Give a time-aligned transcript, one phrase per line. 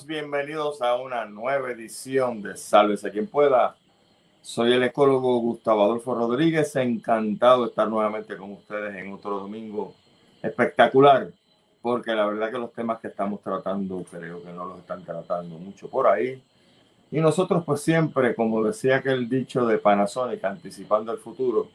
[0.00, 3.76] bienvenidos a una nueva edición de Sálvese quien pueda.
[4.40, 9.92] Soy el ecólogo Gustavo Adolfo Rodríguez, encantado de estar nuevamente con ustedes en otro domingo
[10.42, 11.28] espectacular,
[11.82, 15.58] porque la verdad que los temas que estamos tratando creo que no los están tratando
[15.58, 16.42] mucho por ahí.
[17.10, 21.68] Y nosotros pues siempre, como decía aquel dicho de Panasonic, anticipando el futuro,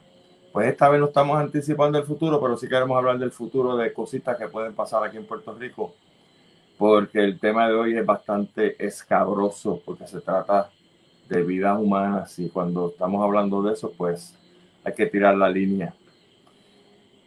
[0.51, 3.93] pues esta vez no estamos anticipando el futuro, pero sí queremos hablar del futuro de
[3.93, 5.93] cositas que pueden pasar aquí en Puerto Rico
[6.77, 10.69] porque el tema de hoy es bastante escabroso, porque se trata
[11.27, 14.35] de vidas humanas y cuando estamos hablando de eso, pues
[14.83, 15.93] hay que tirar la línea.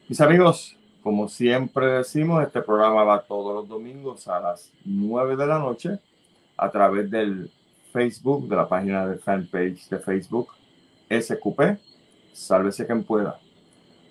[0.09, 5.47] Mis amigos, como siempre decimos, este programa va todos los domingos a las 9 de
[5.47, 5.99] la noche
[6.57, 7.51] a través del
[7.93, 10.49] Facebook, de la página de fanpage de Facebook,
[11.11, 11.79] SQP,
[12.33, 13.39] sálvese quien pueda.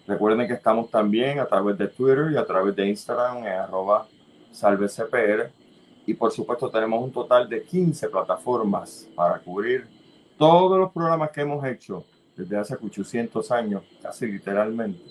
[0.05, 4.07] Recuerden que estamos también a través de Twitter y a través de Instagram en arroba
[4.51, 5.51] Salve CPR.
[6.05, 9.87] Y por supuesto tenemos un total de 15 plataformas para cubrir
[10.37, 12.03] todos los programas que hemos hecho
[12.35, 15.03] desde hace 800 años, casi literalmente.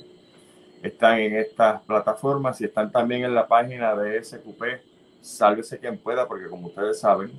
[0.82, 4.62] Están en estas plataformas y están también en la página de SQP,
[5.20, 7.30] sálvese quien pueda, porque como ustedes saben,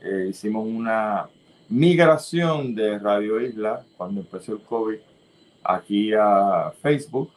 [0.00, 1.28] eh, hicimos una
[1.68, 4.98] migración de Radio Isla cuando empezó el COVID
[5.64, 7.30] aquí a Facebook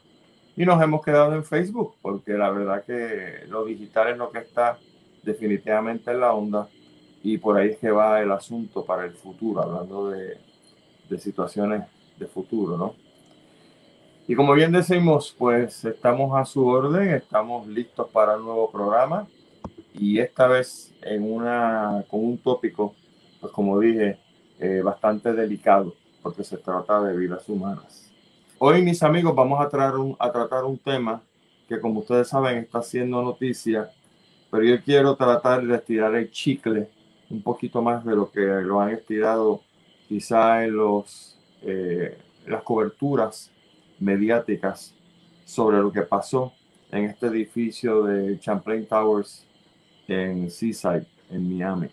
[0.56, 4.40] y nos hemos quedado en Facebook, porque la verdad que lo digital es lo que
[4.40, 4.78] está
[5.24, 6.68] definitivamente en la onda
[7.24, 10.38] y por ahí es que va el asunto para el futuro, hablando de,
[11.10, 11.84] de situaciones
[12.18, 12.96] de futuro, ¿no?
[14.28, 19.28] Y como bien decimos, pues estamos a su orden, estamos listos para un nuevo programa
[19.94, 22.96] y esta vez en una, con un tópico,
[23.40, 24.18] pues como dije,
[24.60, 28.05] eh, bastante delicado, porque se trata de vidas humanas.
[28.68, 31.22] Hoy, mis amigos, vamos a, tratar un tema
[31.70, 33.92] que, como ustedes saben, está haciendo noticia,
[34.50, 36.90] pero yo quiero tratar de estirar el chicle
[37.30, 39.62] un poquito más de lo que lo han estirado
[40.10, 42.18] quizá en los, eh,
[42.48, 43.52] las coberturas
[44.00, 44.96] mediáticas
[45.46, 46.52] sobre lo que pasó
[46.92, 49.46] en este edificio de Champlain Towers
[50.08, 51.90] en Seaside, en Miami.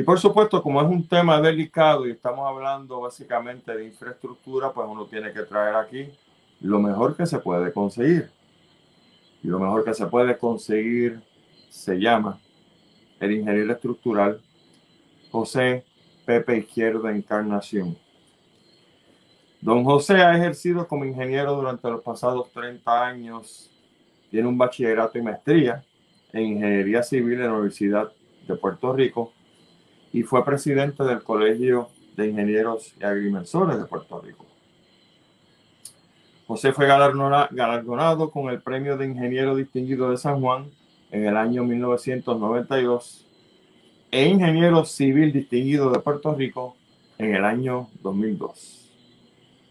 [0.00, 4.88] Y por supuesto, como es un tema delicado y estamos hablando básicamente de infraestructura, pues
[4.88, 6.08] uno tiene que traer aquí
[6.62, 8.30] lo mejor que se puede conseguir.
[9.42, 11.20] Y lo mejor que se puede conseguir
[11.68, 12.40] se llama
[13.20, 14.40] el ingeniero estructural
[15.30, 15.84] José
[16.24, 17.94] Pepe Izquierdo Encarnación.
[19.60, 23.70] Don José ha ejercido como ingeniero durante los pasados 30 años.
[24.30, 25.84] Tiene un bachillerato y maestría
[26.32, 28.10] en ingeniería civil en la Universidad
[28.48, 29.34] de Puerto Rico
[30.12, 34.46] y fue presidente del Colegio de Ingenieros y Agrimensores de Puerto Rico.
[36.46, 40.68] José fue galardonado con el Premio de Ingeniero Distinguido de San Juan
[41.12, 43.24] en el año 1992
[44.10, 46.76] e Ingeniero Civil Distinguido de Puerto Rico
[47.18, 48.90] en el año 2002.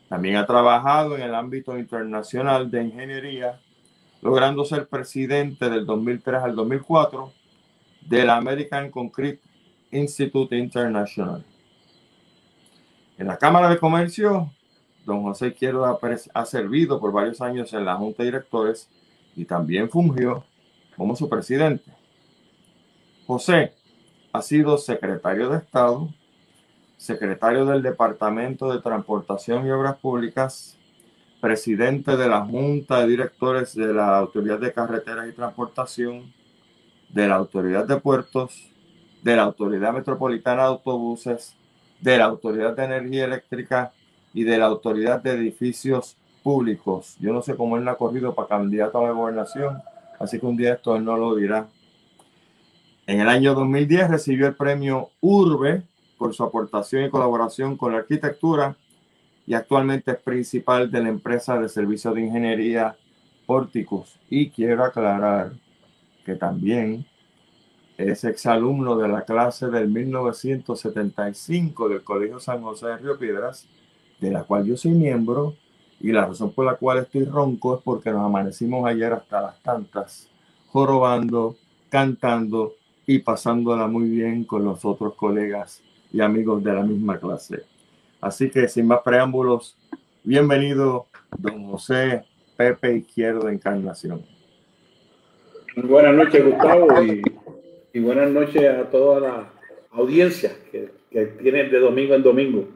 [0.07, 3.59] También ha trabajado en el ámbito internacional de ingeniería,
[4.21, 7.31] logrando ser presidente del 2003 al 2004
[8.07, 9.48] de American Concrete
[9.91, 11.43] Institute International.
[13.17, 14.51] En la Cámara de Comercio,
[15.05, 15.85] don José Izquierdo
[16.33, 18.89] ha, servido por varios años en la Junta de Directores
[19.35, 20.45] y también fungió
[20.95, 21.91] como su presidente.
[23.25, 23.73] José
[24.31, 26.09] ha sido secretario de Estado,
[26.97, 30.77] secretario del Departamento de Transportación y Obras Públicas,
[31.41, 36.33] presidente de la Junta de Directores de la Autoridad de Carreteras y Transportación,
[37.09, 38.69] de la Autoridad de Puertos,
[39.23, 41.55] de la Autoridad Metropolitana de Autobuses,
[41.99, 43.91] de la Autoridad de Energía Eléctrica
[44.33, 47.17] y de la Autoridad de Edificios Públicos.
[47.19, 49.81] Yo no sé cómo él ha corrido para candidato a la gobernación,
[50.19, 51.67] así que un día esto él no lo dirá.
[53.07, 55.83] En el año 2010 recibió el premio Urbe
[56.17, 58.75] por su aportación y colaboración con la arquitectura
[59.47, 62.95] y actualmente es principal de la empresa de servicios de ingeniería
[63.47, 64.19] Porticus.
[64.29, 65.53] Y quiero aclarar
[66.23, 67.03] que también
[67.99, 73.67] es exalumno de la clase del 1975 del Colegio San José de Río Piedras,
[74.21, 75.55] de la cual yo soy miembro,
[75.99, 79.61] y la razón por la cual estoy ronco es porque nos amanecimos ayer hasta las
[79.61, 80.29] tantas,
[80.67, 81.57] jorobando,
[81.89, 82.75] cantando
[83.05, 85.81] y pasándola muy bien con los otros colegas
[86.13, 87.63] y amigos de la misma clase.
[88.21, 89.77] Así que sin más preámbulos,
[90.23, 91.07] bienvenido,
[91.37, 92.23] don José
[92.55, 94.21] Pepe Izquierdo Encarnación.
[95.75, 97.21] Buenas noches, Gustavo, y
[97.93, 99.53] y buenas noches a toda la
[99.91, 102.67] audiencia que, que tiene de domingo en domingo.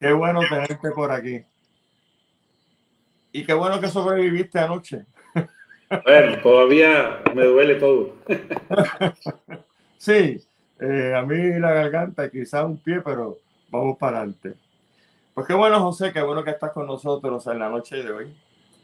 [0.00, 1.44] Qué bueno tenerte por aquí.
[3.32, 5.06] Y qué bueno que sobreviviste anoche.
[6.04, 8.14] Bueno, todavía me duele todo.
[9.98, 10.40] sí,
[10.80, 13.38] eh, a mí la garganta, quizás un pie, pero
[13.70, 14.54] vamos para adelante.
[15.34, 18.36] Pues qué bueno, José, qué bueno que estás con nosotros en la noche de hoy.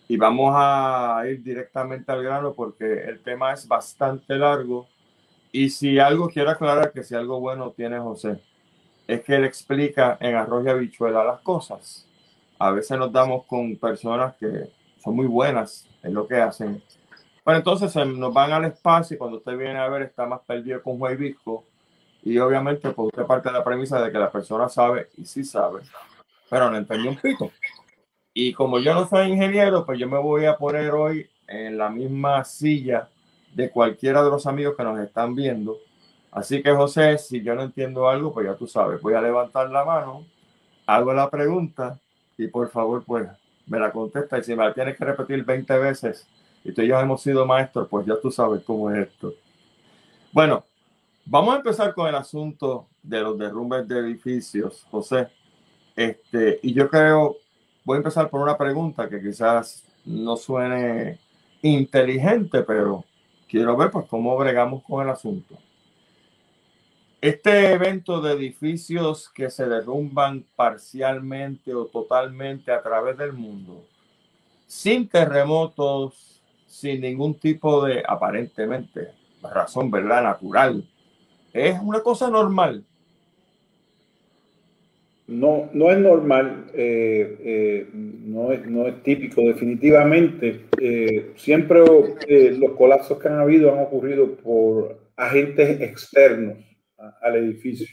[0.06, 4.86] Y vamos a ir directamente al grano porque el tema es bastante largo.
[5.52, 8.40] Y si algo quiero aclarar, que si algo bueno tiene José,
[9.06, 12.06] es que él explica en arroz y habichuela las cosas.
[12.58, 14.70] A veces nos damos con personas que
[15.02, 16.82] son muy buenas en lo que hacen.
[17.44, 20.82] Pero entonces nos van al espacio y cuando usted viene a ver está más perdido
[20.82, 21.64] con Juan Visco.
[22.22, 25.44] Y obviamente, pues usted parte de la premisa de que la persona sabe y sí
[25.44, 25.80] sabe,
[26.50, 27.50] pero no entendió un pico.
[28.34, 31.88] Y como yo no soy ingeniero, pues yo me voy a poner hoy en la
[31.88, 33.08] misma silla
[33.54, 35.78] de cualquiera de los amigos que nos están viendo.
[36.30, 39.70] Así que José, si yo no entiendo algo, pues ya tú sabes, voy a levantar
[39.70, 40.24] la mano,
[40.86, 41.98] hago la pregunta
[42.36, 43.28] y por favor, pues
[43.66, 44.38] me la contesta.
[44.38, 46.26] Y si me la tienes que repetir 20 veces
[46.64, 49.34] y tú y yo hemos sido maestros, pues ya tú sabes cómo es esto.
[50.32, 50.64] Bueno,
[51.24, 55.28] vamos a empezar con el asunto de los derrumbes de edificios, José.
[55.96, 57.36] Este, y yo creo,
[57.84, 61.18] voy a empezar por una pregunta que quizás no suene
[61.62, 63.04] inteligente, pero
[63.48, 65.56] quiero ver pues cómo bregamos con el asunto.
[67.20, 73.84] Este evento de edificios que se derrumban parcialmente o totalmente a través del mundo,
[74.66, 79.12] sin terremotos, sin ningún tipo de aparentemente
[79.42, 80.22] razón, ¿verdad?
[80.22, 80.88] Natural.
[81.52, 82.84] Es una cosa normal.
[85.28, 90.62] No, no es normal, eh, eh, no, es, no es típico, definitivamente.
[90.80, 96.56] Eh, siempre los colapsos que han habido han ocurrido por agentes externos
[97.20, 97.86] al edificio.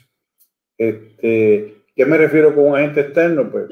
[0.77, 3.51] Este, ¿Qué me refiero con un agente externo?
[3.51, 3.65] Pues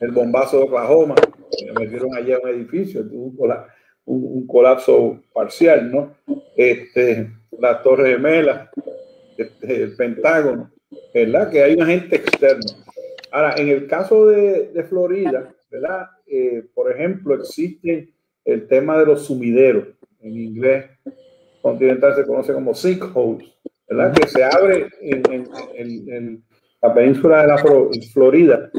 [0.00, 3.36] el bombazo de Oklahoma, que metieron allá un edificio, un,
[4.06, 6.16] un, colapso parcial, ¿no?
[6.56, 8.70] Este, la Torre de Mela,
[9.36, 10.72] este, el Pentágono.
[11.14, 11.50] ¿Verdad?
[11.50, 12.66] Que hay un agente externo.
[13.30, 16.10] Ahora, en el caso de, de Florida, ¿verdad?
[16.26, 18.12] Eh, por ejemplo, existe
[18.44, 19.88] el tema de los sumideros.
[20.20, 20.86] En inglés
[21.60, 23.48] continental se conoce como sinkholes,
[23.88, 24.12] ¿verdad?
[24.14, 25.22] Que se abre en,
[25.74, 26.44] en,
[26.80, 27.64] la península de la
[28.12, 28.70] Florida.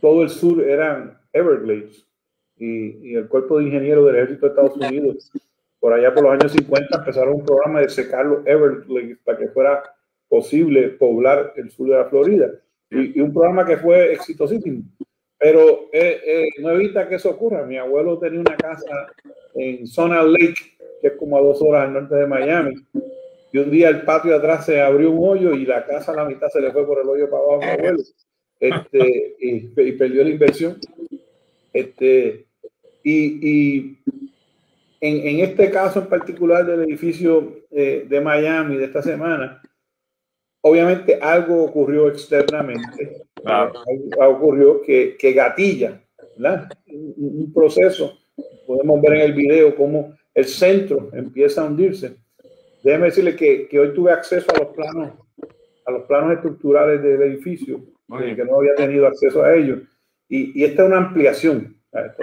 [0.00, 2.04] Todo el sur eran Everglades.
[2.58, 5.30] Y, y, el cuerpo de ingenieros del ejército de Estados Unidos,
[5.78, 9.48] por allá por los años 50, empezaron un programa de secar los Everglades para que
[9.48, 9.82] fuera
[10.28, 12.50] posible poblar el sur de la Florida.
[12.90, 14.82] Y, un programa que fue exitosísimo.
[15.38, 17.64] Pero eh, eh, no evita que eso ocurra.
[17.64, 19.06] Mi abuelo tenía una casa
[19.54, 22.74] en Zona Lake, que es como a dos horas al norte de Miami.
[23.52, 26.16] Y un día el patio de atrás se abrió un hoyo y la casa a
[26.16, 28.02] la mitad se le fue por el hoyo para abajo a mi abuelo.
[28.58, 30.78] Este, y, perdió la inversión.
[31.72, 32.46] Este,
[33.02, 33.98] y, y
[35.00, 39.60] en, en, este caso en particular del edificio eh, de Miami de esta semana,
[40.66, 43.22] obviamente algo ocurrió externamente,
[44.18, 46.02] ocurrió que, que gatilla,
[46.36, 46.68] ¿verdad?
[46.88, 48.18] Un, proceso,
[48.66, 52.16] podemos ver en el video cómo el centro empieza a hundirse.
[52.82, 55.12] Déjeme decirle que, que hoy tuve acceso a los planos,
[55.86, 57.80] a los planos estructurales del edificio,
[58.18, 59.80] que no había tenido acceso a ellos.
[60.28, 61.76] Y, y esta es una ampliación.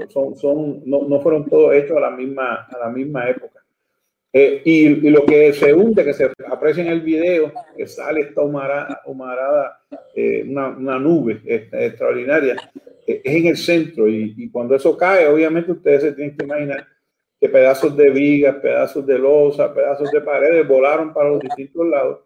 [0.09, 3.62] Son, son, no, no, fueron todos hechos a la misma, a la misma época.
[4.35, 8.21] Eh, y, y, lo que se hunde, que se aprecia en el video, que sale
[8.21, 9.79] esta humarada,
[10.15, 12.55] eh, una, una, nube extraordinaria,
[13.05, 14.07] eh, es en el centro.
[14.07, 16.87] Y, y, cuando eso cae, obviamente ustedes se tienen que imaginar
[17.39, 22.21] que pedazos de vigas, pedazos de losa, pedazos de paredes volaron para los distintos lados,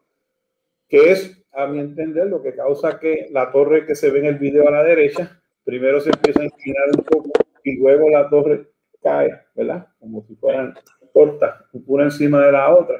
[0.87, 4.25] que es, a mi entender, lo que causa que la torre que se ve en
[4.27, 7.31] el video a la derecha, primero se empieza a inclinar un poco
[7.63, 8.67] y luego la torre
[9.01, 9.87] cae, ¿verdad?
[9.99, 10.73] Como si fueran
[11.11, 12.99] corta, una encima de la otra.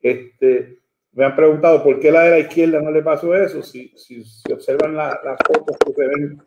[0.00, 0.78] Este,
[1.12, 3.62] me han preguntado por qué la de la izquierda no le pasó eso.
[3.62, 6.38] Si, si, observan las fotos que se ven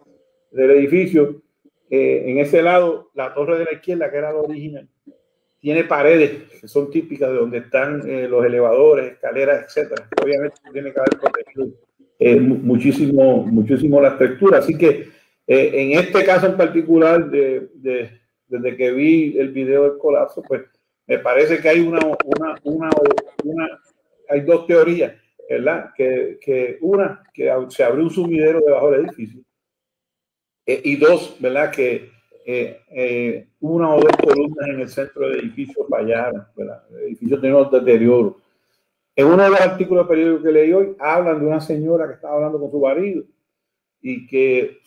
[0.51, 1.41] del edificio,
[1.89, 4.89] eh, en ese lado, la torre de la izquierda, que era la original,
[5.59, 10.07] tiene paredes que son típicas de donde están eh, los elevadores, escaleras, etcétera.
[10.23, 11.67] Obviamente tiene que haber protegido
[12.19, 14.59] eh, muchísimo, muchísimo la estructura.
[14.59, 15.09] Así que
[15.47, 18.09] en este caso en particular, de, de,
[18.47, 20.63] desde que vi el video del colapso, pues
[21.07, 22.89] me parece que hay una, una, una,
[23.43, 23.81] una
[24.27, 25.13] hay dos teorías,
[25.49, 25.91] ¿verdad?
[25.95, 29.41] Que, que, una, que se abrió un sumidero debajo del edificio,
[30.65, 31.71] eh, y dos, ¿verdad?
[31.71, 32.09] Que
[32.45, 36.83] eh, eh, una o dos columnas en el centro del edificio fallaron, ¿verdad?
[36.91, 38.37] El edificio tenía un deterioro.
[39.15, 42.15] En uno de los artículos de periódico que leí hoy, hablan de una señora que
[42.15, 43.23] estaba hablando con su marido
[44.01, 44.79] y que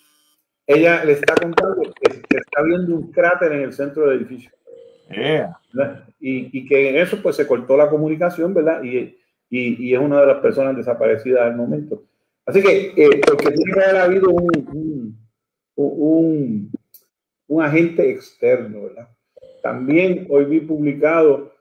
[0.66, 4.50] ella le está contando que, que está viendo un cráter en el centro del edificio
[6.20, 8.82] Y, que en eso pues se cortó la comunicación, ¿verdad?
[8.82, 9.16] Y,
[9.50, 12.04] es una de las personas desaparecidas al momento.
[12.44, 15.18] Así que, eh, porque tiene que haber habido un,
[15.76, 19.08] un, agente externo, ¿verdad?
[19.62, 21.52] También hoy vi publicado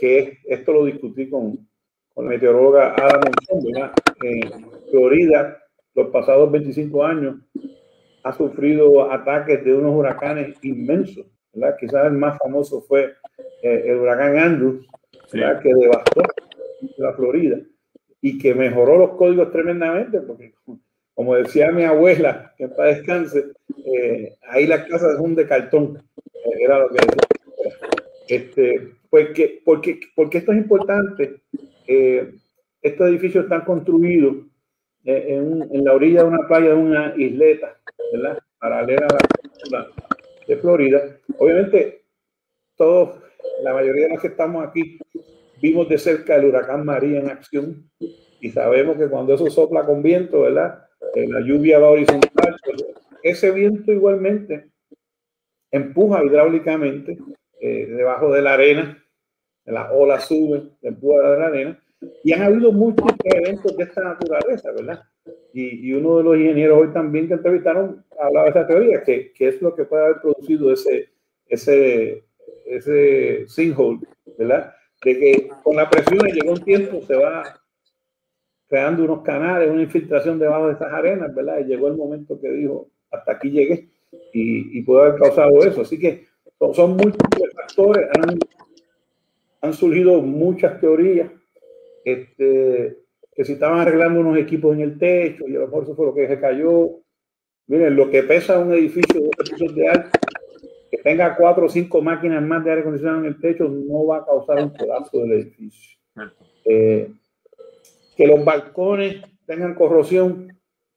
[0.00, 1.68] que esto lo discutí con,
[2.14, 3.92] con la meteoróloga Ada Monzón.
[4.22, 5.58] En Florida,
[5.94, 7.36] los pasados 25 años,
[8.22, 11.76] ha sufrido ataques de unos huracanes inmensos, ¿verdad?
[11.78, 13.14] Quizás el más famoso fue
[13.62, 14.86] eh, el huracán Andrews,
[15.32, 15.60] ¿verdad?
[15.60, 16.22] que devastó
[16.98, 17.58] la Florida
[18.20, 20.54] y que mejoró los códigos tremendamente, porque
[21.14, 23.52] como decía mi abuela, que para descanse,
[23.86, 26.02] eh, ahí las casas son de cartón,
[26.34, 27.76] eh, era lo que decía.
[28.26, 31.42] Este, pues que, porque, porque esto es importante,
[32.80, 34.36] estos edificios están construidos
[35.04, 37.76] en, en, la orilla de una playa de una isleta,
[38.12, 38.38] ¿verdad?
[38.58, 39.88] Paralela a la
[40.46, 41.18] de Florida.
[41.38, 42.04] Obviamente,
[42.76, 43.20] todos,
[43.62, 44.98] la mayoría de los que estamos aquí,
[45.60, 47.90] vimos de cerca el huracán María en acción
[48.40, 50.86] y sabemos que cuando eso sopla con viento, ¿verdad?
[51.14, 52.56] Eh, la lluvia va horizontal.
[52.64, 52.84] Pues,
[53.22, 54.70] ese viento igualmente
[55.70, 57.18] empuja hidráulicamente
[57.60, 59.02] eh, debajo de la arena,
[59.64, 61.84] la ola sube, empuja de la arena,
[62.22, 65.02] y han habido muchos eventos de esta naturaleza, ¿verdad?
[65.56, 69.32] Y, y, uno de los ingenieros hoy también que entrevistaron hablaba de esa teoría, que,
[69.32, 71.10] que es lo que puede haber producido ese,
[71.46, 72.24] ese,
[72.66, 74.00] ese sinkhole,
[74.36, 74.74] ¿verdad?
[75.04, 77.44] De que con la presión llegó un tiempo, se va
[78.66, 81.60] creando unos canales, una infiltración debajo de estas arenas, ¿verdad?
[81.60, 83.90] Y llegó el momento que dijo, hasta aquí llegué,
[84.32, 85.82] y, y puede haber causado eso.
[85.82, 86.26] Así que
[86.58, 88.38] son, son múltiples factores, han,
[89.60, 91.30] han surgido muchas teorías
[92.04, 93.03] este,
[93.34, 96.06] que si estaban arreglando unos equipos en el techo y a lo mejor eso fue
[96.06, 97.00] lo que se cayó.
[97.66, 99.20] Miren, lo que pesa un edificio
[99.74, 100.10] de alto,
[100.90, 104.18] que tenga cuatro o cinco máquinas más de aire acondicionado en el techo, no va
[104.18, 105.98] a causar un colapso del edificio.
[106.64, 107.10] Eh,
[108.16, 110.48] que los balcones tengan corrosión,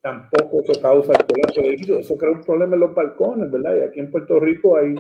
[0.02, 2.00] tampoco eso causa el colapso del edificio.
[2.00, 3.78] Eso crea un problema en los balcones, ¿verdad?
[3.78, 4.96] Y aquí en Puerto Rico hay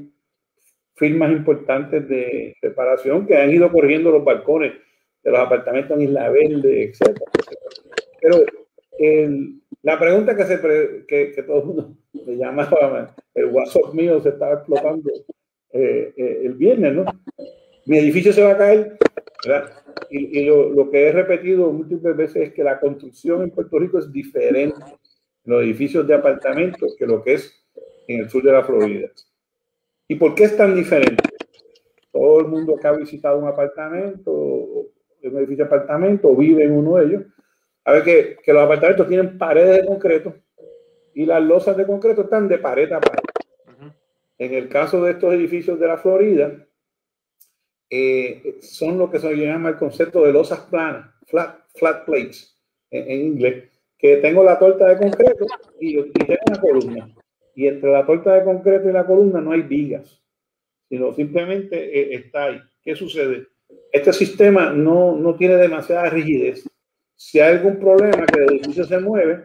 [0.96, 4.74] firmas importantes de reparación que han ido corriendo los balcones
[5.24, 7.19] de los apartamentos en Isla Verde, etc.
[8.21, 8.45] Pero
[9.83, 10.59] la pregunta que, se
[11.07, 15.12] que, que, todo el mundo me llamaba, el WhatsApp mío se estaba explotando
[15.71, 17.05] eh, eh, el viernes, ¿no?
[17.86, 18.97] Mi edificio se va a caer,
[19.45, 19.71] ¿verdad?
[20.09, 23.79] Y, y lo, lo, que he repetido múltiples veces es que la construcción en Puerto
[23.79, 24.77] Rico es diferente
[25.45, 27.53] en los edificios de apartamentos que lo que es
[28.07, 29.09] en el sur de la Florida.
[30.07, 31.24] ¿Y por qué es tan diferente?
[32.12, 34.88] Todo el mundo que ha visitado un apartamento
[35.29, 37.24] un edificio de apartamento o vive en uno de ellos,
[37.86, 40.36] a ver que, que, los apartamentos tienen paredes de concreto
[41.13, 43.24] y las losas de concreto están de pared a pared.
[44.38, 46.67] En el caso de estos edificios de la Florida,
[47.89, 52.60] eh, son lo que se llama el concepto de losas planas, flat, flat plates
[52.91, 53.63] en, inglés,
[53.98, 55.46] que tengo la torta de concreto
[55.79, 57.15] y, y tengo una columna.
[57.55, 60.22] Y entre la torta de concreto y la columna no hay vigas,
[60.88, 62.62] sino simplemente eh, está ahí.
[62.84, 63.48] ¿Qué sucede?
[63.91, 66.69] Este sistema no, no tiene demasiada rigidez.
[67.15, 69.43] Si hay algún problema que el edificio se mueve,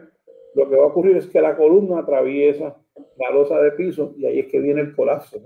[0.55, 2.77] lo que va a ocurrir es que la columna atraviesa
[3.17, 5.41] la losa de piso y ahí es que viene el colapso.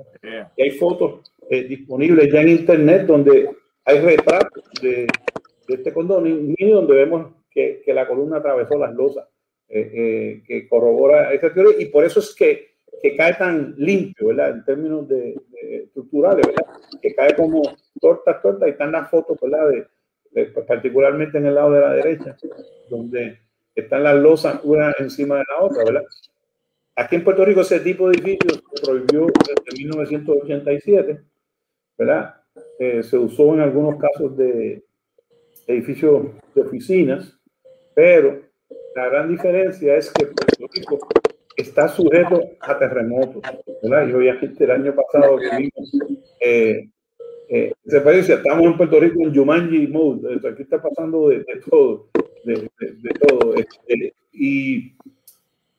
[0.56, 3.50] Y hay fotos eh, disponibles ya en internet donde
[3.86, 5.08] hay retratos de,
[5.68, 9.26] de este condominio donde vemos que, que, la columna atravesó las losas,
[9.70, 14.28] eh, eh, que corrobora esa teoría y por eso es que, que cae tan limpio,
[14.28, 14.50] ¿verdad?
[14.52, 15.40] En términos de,
[15.84, 16.66] estructurales, ¿verdad?
[17.02, 17.62] Que cae como
[18.00, 19.70] tortas, tortas, y están las fotos, ¿verdad?
[19.70, 22.36] De, particularmente en el lado de la derecha,
[22.90, 23.40] donde
[23.74, 26.04] están las losas una encima de la otra, ¿verdad?
[26.96, 31.20] Aquí en Puerto Rico ese tipo de edificios se prohibió desde 1987,
[31.98, 32.36] ¿verdad?
[32.80, 34.84] Eh, se usó en algunos casos de
[35.68, 37.38] edificios de oficinas,
[37.96, 38.42] pero
[38.96, 41.08] la gran diferencia es que Puerto Rico
[41.58, 43.42] está sujeto a terremotos,
[43.82, 44.08] ¿verdad?
[44.08, 45.40] Yo ya el año pasado
[46.40, 46.90] eh,
[47.50, 52.10] eh, se parece, estamos en Puerto Rico en Jumanji mode, aquí está pasando de, todo,
[52.44, 52.70] de,
[53.28, 53.56] todo.
[53.56, 54.96] Este, y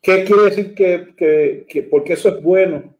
[0.02, 2.96] ¿qué quiere decir que, que, que, porque eso es bueno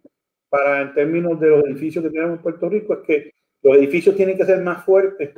[0.49, 2.95] para en términos de los edificios que tenemos en Puerto Rico?
[2.95, 3.33] Es que
[3.63, 5.31] los edificios tienen que ser más fuertes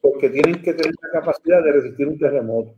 [0.00, 2.76] porque tienen que tener la capacidad de resistir un terremoto.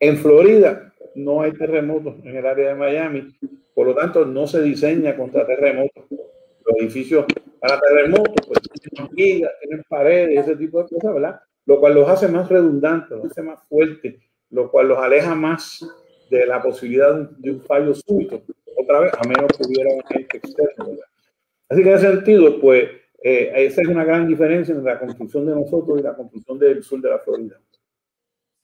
[0.00, 3.36] En Florida no hay terremotos en el área de Miami,
[3.74, 6.04] por lo tanto no se diseña contra terremotos.
[6.10, 7.24] Los edificios
[7.60, 11.40] para terremotos, pues tienen vigas, tienen paredes, ese tipo de cosas, ¿verdad?
[11.64, 14.16] Lo cual los hace más redundantes, los hace más fuertes,
[14.50, 15.86] lo cual los aleja más
[16.30, 18.42] de la posibilidad de un fallo súbito,
[18.76, 21.06] otra vez, a menos que hubiera un agente externo, ¿verdad?
[21.68, 22.88] Así que en ese sentido, pues
[23.28, 26.84] Eh, esa es una gran diferencia entre la construcción de nosotros y la construcción del
[26.84, 27.58] sur de la Florida.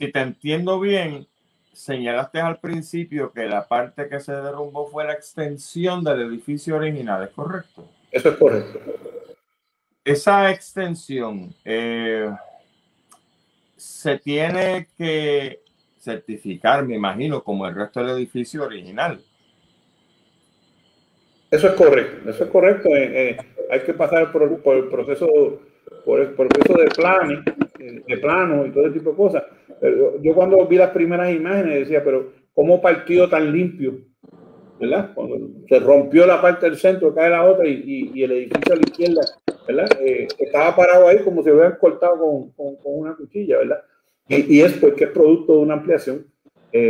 [0.02, 1.28] Si te entiendo bien,
[1.72, 7.22] señalaste al principio que la parte que se derrumbó fue la extensión del edificio original,
[7.22, 7.88] ¿es correcto?
[8.10, 8.80] Eso es correcto.
[10.04, 12.28] Esa extensión eh,
[13.76, 15.60] se tiene que
[16.00, 19.22] certificar, me imagino, como el resto del edificio original.
[21.48, 22.88] Eso es correcto, eso es correcto.
[22.88, 23.36] Eh, eh,
[23.70, 25.28] hay que pasar por, el proceso,
[26.04, 27.44] por el proceso de plano,
[27.78, 29.44] de plano y todo ese tipo de cosas.
[30.20, 33.98] Yo cuando vi las primeras imágenes decía, pero ¿cómo partió tan limpio?
[34.78, 35.12] ¿Verdad?
[35.14, 35.36] Cuando
[35.68, 38.82] se rompió la parte del centro, cae la otra y, y, el edificio a la
[38.82, 39.20] izquierda,
[39.66, 39.88] ¿verdad?
[40.00, 43.82] Eh, estaba parado ahí como si hubieran cortado con, con, una cuchilla, ¿verdad?
[44.28, 46.26] Y, y, es porque es producto de una ampliación.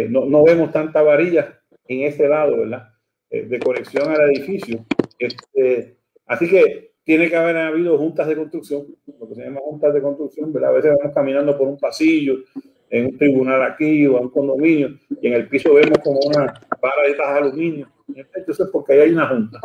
[0.08, 2.92] no, no vemos tanta varilla en ese lado, ¿verdad?
[3.32, 4.84] Eh, de conexión al edificio.
[5.18, 5.96] Este,
[6.26, 8.86] así que tiene que haber habido juntas de construcción,
[9.18, 10.70] lo que se llama juntas de construcción, ¿verdad?
[10.70, 12.36] A veces vamos caminando por un pasillo,
[12.92, 16.44] en un tribunal aquí o en un condominio, y en el piso vemos como una
[16.80, 17.88] vara de estas aluminio.
[18.14, 19.58] Entonces, porque ahí hay una junta.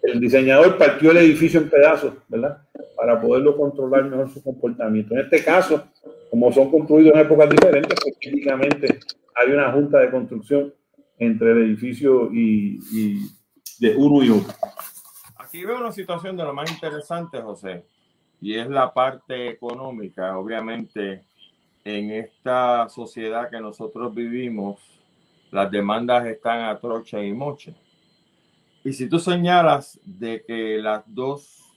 [0.00, 2.62] El diseñador partió el edificio en pedazos, ¿verdad?
[2.96, 5.12] Para poderlo controlar mejor su comportamiento.
[5.14, 5.88] En este caso,
[6.30, 9.00] como son construidos en épocas diferentes, pues típicamente
[9.34, 10.72] hay una junta de construcción
[11.18, 12.78] entre el edificio y,
[13.80, 14.54] de uno y otro.
[15.36, 17.84] Aquí veo una situación de lo más interesante, José,
[18.40, 20.38] y es la parte económica.
[20.38, 21.24] Obviamente,
[21.96, 24.78] en esta sociedad que nosotros vivimos,
[25.50, 27.74] las demandas están a trocha y moche.
[28.84, 31.74] Y si tú señalas de que las dos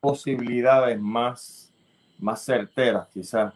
[0.00, 1.72] posibilidades más,
[2.18, 3.54] más certeras, quizás,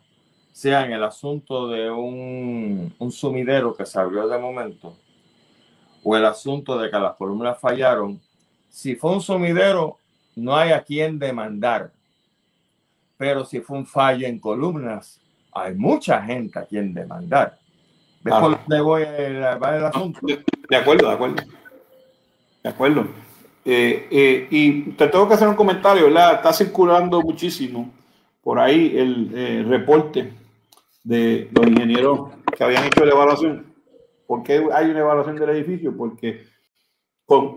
[0.52, 4.96] sean el asunto de un, un sumidero que se abrió de momento
[6.02, 8.20] o el asunto de que las columnas fallaron,
[8.68, 9.98] si fue un sumidero,
[10.34, 11.92] no hay a quien demandar.
[13.16, 15.21] Pero si fue un fallo en columnas,
[15.52, 17.58] hay mucha gente a quien demandar.
[18.22, 20.20] ¿Ves por voy el asunto?
[20.22, 21.36] De, acuerdo, de acuerdo.
[22.62, 23.06] De acuerdo.
[23.64, 26.34] Eh, eh, y te tengo que hacer un comentario, ¿verdad?
[26.34, 27.92] Está circulando muchísimo
[28.42, 30.32] por ahí el eh, reporte
[31.04, 33.72] de los ingenieros que habían hecho la evaluación
[34.26, 35.94] ¿Por qué hay una evaluación del edificio?
[35.94, 36.46] Porque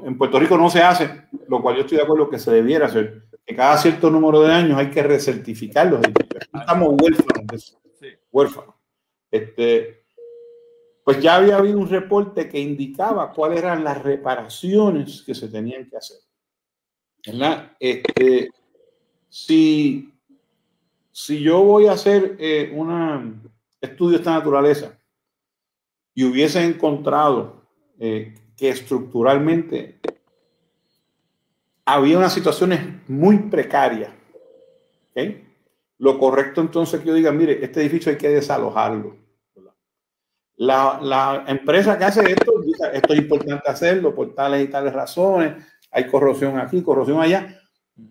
[0.05, 2.87] en Puerto Rico no se hace, lo cual yo estoy de acuerdo que se debiera
[2.87, 3.23] hacer.
[3.45, 6.49] Que cada cierto número de años hay que recertificar los edificios.
[6.53, 7.77] Estamos huérfanos
[8.31, 8.75] Huérfanos.
[9.31, 10.05] Este,
[11.03, 15.87] pues ya había habido un reporte que indicaba cuáles eran las reparaciones que se tenían
[15.87, 16.17] que hacer.
[17.25, 17.71] ¿Verdad?
[17.79, 18.49] Este,
[19.29, 20.13] si,
[21.11, 24.97] si yo voy a hacer eh, un estudio de esta naturaleza
[26.13, 27.67] y hubiese encontrado
[27.99, 29.99] eh, que estructuralmente
[31.85, 34.11] había unas situaciones muy precarias,
[35.97, 39.17] lo correcto entonces que yo diga, mire, este edificio hay que desalojarlo.
[40.57, 42.53] La, la empresa que hace esto,
[42.93, 45.55] esto es importante hacerlo por tales y tales razones,
[45.91, 47.59] hay corrosión aquí, corrosión allá,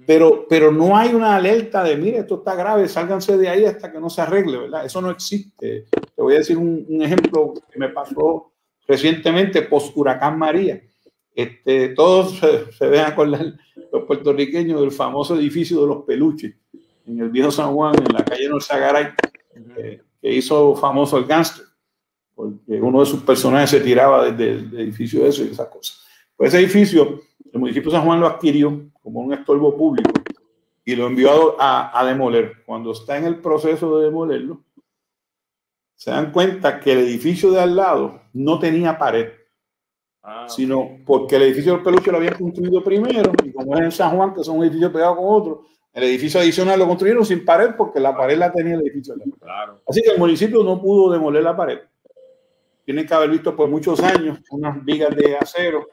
[0.07, 3.91] pero, pero no hay una alerta de, mire, esto está grave, sálganse de ahí hasta
[3.91, 4.85] que no se arregle, ¿verdad?
[4.85, 5.87] Eso no existe.
[5.91, 8.53] Te voy a decir un, ejemplo que me pasó
[8.87, 10.83] recientemente post huracán María.
[11.35, 13.55] Este, todos se, se ven acordar
[13.93, 16.55] los puertorriqueños del famoso edificio de los peluches
[17.07, 19.09] en el viejo San Juan, en la calle Norzagaray,
[19.77, 21.65] eh, que hizo famoso el gánster,
[22.35, 26.05] porque uno de sus personajes se tiraba desde el edificio de eso y esas cosas.
[26.37, 27.21] Pues ese edificio,
[27.53, 30.11] el municipio de San Juan lo adquirió como un estorbo público
[30.85, 32.65] y lo envió a, a demoler.
[32.67, 34.61] Cuando está en el proceso de demolerlo,
[35.95, 39.29] se dan cuenta que el edificio de al lado no tenía pared,
[40.23, 43.93] ah, sino porque el edificio del peluche lo habían construido primero y como es en
[43.93, 45.65] San Juan, que son un edificio pegado con otro,
[45.95, 49.15] el edificio adicional lo construyeron sin pared porque la pared la tenía el edificio.
[49.41, 49.81] Claro.
[49.89, 51.79] Así que el municipio no pudo demoler la pared.
[52.85, 55.87] Tiene que haber visto por muchos años unas vigas de acero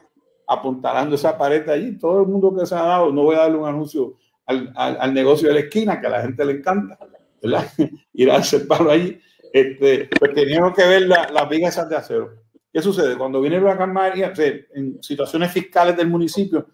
[0.48, 1.98] apuntalando esa pared allí.
[2.00, 5.14] Todo el mundo que se ha dado, no voy a darle un anuncio al, al,
[5.14, 6.98] negocio de la esquina, que a la gente le encanta,
[7.42, 7.68] ¿verdad?
[8.14, 9.20] Ir a observarlo allí.
[9.54, 12.32] Este, pues teníamos que ver las vigas de acero.
[12.74, 13.18] ¿Qué sucede?
[13.18, 14.34] Cuando viene el huracán María,
[14.74, 16.68] en situaciones fiscales del municipio,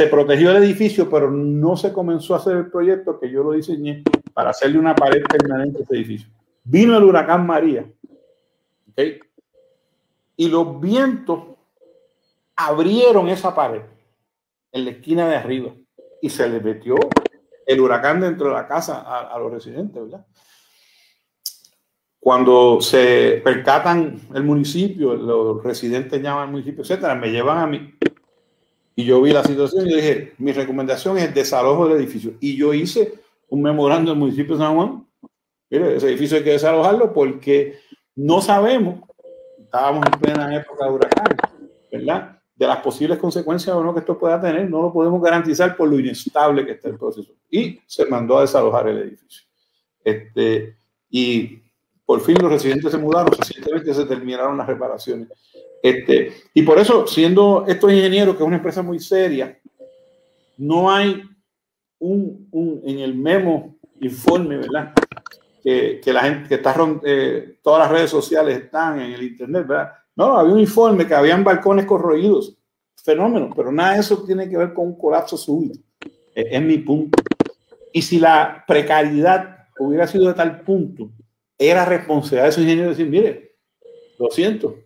[0.00, 3.52] se protegió el edificio, pero no se comenzó a hacer el proyecto que yo lo
[3.52, 6.30] diseñé para hacerle una pared permanente a edificio.
[6.64, 7.84] Vino el huracán María,
[8.96, 11.40] y los vientos
[12.56, 13.82] abrieron esa pared
[14.72, 15.74] en la esquina de arriba
[16.22, 16.94] y se le metió
[17.66, 20.02] el huracán dentro de la casa a, los residentes.
[22.18, 27.98] Cuando se percatan el municipio, los residentes llaman al municipio, etcétera, me llevan a mí
[29.00, 32.34] Y yo vi la situación y dije, mi recomendación es desalojo del edificio.
[32.38, 33.14] Y yo hice
[33.48, 35.06] un memorando del municipio de San Juan.
[35.70, 37.78] Mire, ese edificio hay que desalojarlo porque
[38.14, 39.00] no sabemos,
[39.58, 41.36] estábamos en plena época de huracán,
[41.90, 42.42] ¿verdad?
[42.54, 45.88] De las posibles consecuencias o no que esto pueda tener, no lo podemos garantizar por
[45.88, 47.32] lo inestable que está el proceso.
[47.50, 49.46] Y se mandó a desalojar el edificio.
[50.04, 50.76] Este,
[51.08, 51.58] y
[52.04, 55.28] por fin los residentes se mudaron, recientemente se terminaron las reparaciones.
[55.82, 59.58] Este, y por eso, siendo estos ingenieros, que es una empresa muy seria,
[60.58, 61.22] no hay
[61.98, 64.92] un, un en el memo informe, ¿verdad?
[65.62, 69.66] Que, que la gente que está, eh, todas las redes sociales están en el internet,
[69.66, 69.92] ¿verdad?
[70.16, 72.56] No, había un informe que habían balcones corroídos,
[72.96, 75.78] fenómeno, pero nada de eso tiene que ver con un colapso súbito.
[76.34, 77.22] Es, es mi punto.
[77.92, 81.10] Y si la precariedad hubiera sido de tal punto,
[81.58, 83.56] era responsabilidad de esos ingenieros decir, mire,
[84.18, 84.76] lo siento,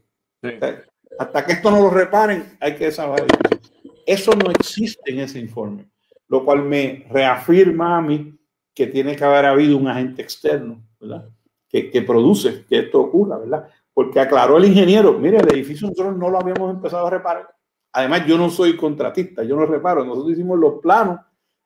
[1.18, 3.26] hasta que esto no lo reparen, hay que desarrollar.
[4.06, 5.88] Eso no existe en ese informe,
[6.28, 8.38] lo cual me reafirma a mí
[8.74, 11.28] que tiene que haber habido un agente externo, ¿verdad?
[11.68, 13.68] Que, que produce que esto ocurra, ¿verdad?
[13.92, 17.48] Porque aclaró el ingeniero, mire, el edificio nosotros no lo habíamos empezado a reparar.
[17.92, 20.04] Además, yo no soy contratista, yo no reparo.
[20.04, 21.20] Nosotros hicimos los planos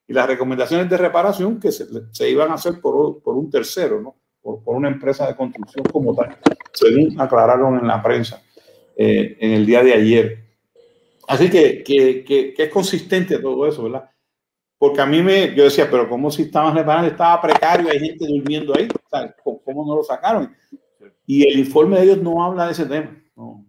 [0.06, 4.00] y las recomendaciones de reparación que se, se iban a hacer por, por, un tercero,
[4.00, 4.16] ¿no?
[4.42, 6.38] Por, por, una empresa de construcción como tal,
[6.72, 8.42] según aclararon en la prensa
[9.00, 10.44] eh, en el día de ayer.
[11.28, 14.10] Así que, que, que, que, es consistente todo eso, ¿verdad?
[14.76, 17.08] Porque a mí me, yo decía, pero ¿cómo si estaban reparando?
[17.08, 18.88] Estaba precario, hay gente durmiendo ahí,
[19.44, 20.52] ¿cómo no lo sacaron?
[21.24, 23.64] Y el informe de ellos no habla de ese tema, no,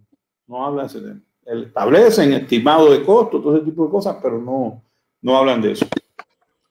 [0.47, 1.21] no habla de ese tema.
[1.45, 4.81] Establecen estimado de costo, todo ese tipo de cosas, pero no,
[5.21, 5.85] no hablan de eso.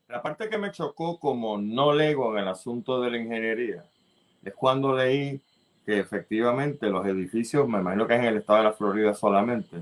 [0.09, 3.85] La parte que me chocó como no lego en el asunto de la ingeniería
[4.43, 5.41] es cuando leí
[5.89, 9.79] que efectivamente los edificios, me imagino que es en el estado de la Florida solamente,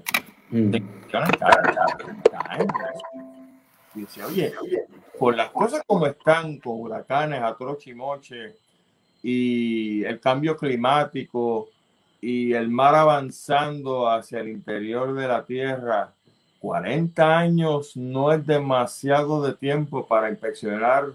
[0.50, 0.76] mm.
[3.96, 4.84] y oye, oye,
[5.18, 8.54] por las cosas como están, con huracanes a trochimoche
[9.20, 11.70] y el cambio climático
[12.20, 16.12] y el mar avanzando hacia el interior de la tierra,
[16.60, 21.14] 40 años no es demasiado de tiempo para inspeccionar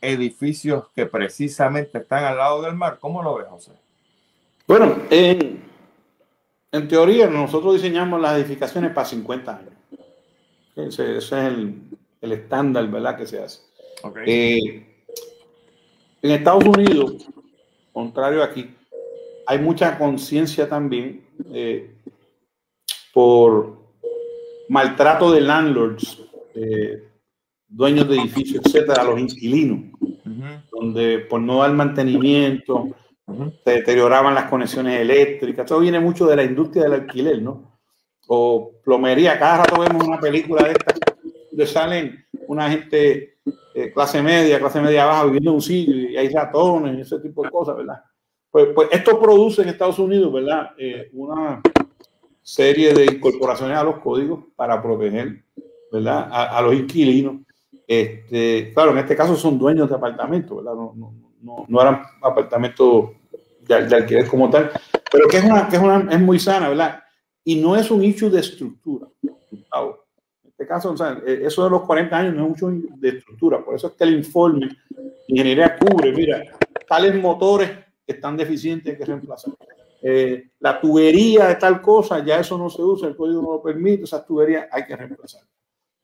[0.00, 2.96] edificios que precisamente están al lado del mar.
[2.98, 3.79] ¿Cómo lo ves, José?
[4.66, 5.62] Bueno, en,
[6.72, 9.72] en teoría nosotros diseñamos las edificaciones para 50 años.
[10.76, 11.82] Ese, ese es el,
[12.20, 13.16] el, estándar, ¿verdad?
[13.16, 13.60] Que se hace.
[14.02, 14.24] Okay.
[14.26, 14.86] Eh,
[16.22, 17.26] en Estados Unidos,
[17.92, 18.70] contrario aquí,
[19.46, 21.90] hay mucha conciencia también eh,
[23.12, 23.78] por
[24.68, 26.22] maltrato de landlords,
[26.54, 27.08] eh,
[27.66, 30.62] dueños de edificios, etcétera, a los inquilinos, uh -huh.
[30.70, 32.90] donde por no dar mantenimiento
[33.64, 35.66] se deterioraban las conexiones eléctricas.
[35.66, 37.78] Todo viene mucho de la industria del alquiler, ¿no?
[38.28, 39.38] O plomería.
[39.38, 40.94] Cada rato vemos una película de esta
[41.50, 43.38] donde salen una gente
[43.74, 47.18] eh, clase media, clase media baja viviendo en un sitio y hay ratones y ese
[47.20, 48.02] tipo de cosas, ¿verdad?
[48.50, 50.70] Pues, pues esto produce en Estados Unidos, ¿verdad?
[50.78, 51.60] Eh, una
[52.42, 55.44] serie de incorporaciones a los códigos para proteger
[55.92, 56.28] ¿verdad?
[56.30, 57.36] A, a, los inquilinos.
[57.86, 60.74] Este, claro, en este caso son dueños de apartamentos, ¿verdad?
[60.74, 63.10] No, no, no, no eran apartamentos
[63.78, 64.70] de, de, alquiler como tal,
[65.10, 67.02] pero que es, una, que es, una, es muy sana, ¿verdad?
[67.44, 69.06] Y no es un issue de estructura.
[69.22, 73.08] En este caso, o sea, e, eso de los 40 años no es mucho de
[73.08, 76.42] estructura, por eso es que el informe de ingeniería cubre, mira,
[76.88, 77.70] tales motores
[78.06, 79.54] están deficientes, que reemplazar
[80.02, 83.62] eh, la tubería de tal cosa, ya eso no se usa, el código no lo
[83.62, 85.42] permite, esas tuberías hay que reemplazar.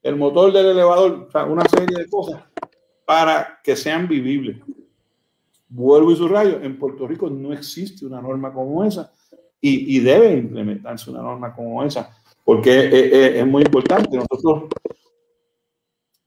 [0.03, 2.43] El motor del elevador, o sea, una serie de cosas
[3.07, 4.59] para que sean vivibles.
[5.69, 9.13] Vuelvo y subrayo, en Puerto Rico no existe una norma como esa
[9.61, 14.17] y, y debe implementarse una norma como esa, porque es, muy importante.
[14.17, 14.65] Nosotros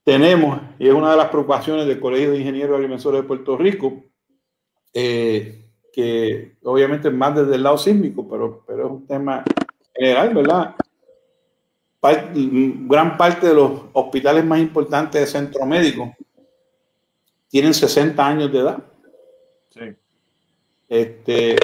[0.03, 4.03] tenemos, y es una de las preocupaciones del Colegio de Ingenieros Agrimensores de Puerto Rico,
[4.93, 9.43] eh, que obviamente más desde el lado sísmico, pero, pero es un tema
[9.95, 10.75] general, ¿verdad?
[12.01, 16.13] gran parte de los hospitales más importantes de centro médico
[17.49, 18.83] tienen 60 años de edad.
[20.89, 21.55] Este,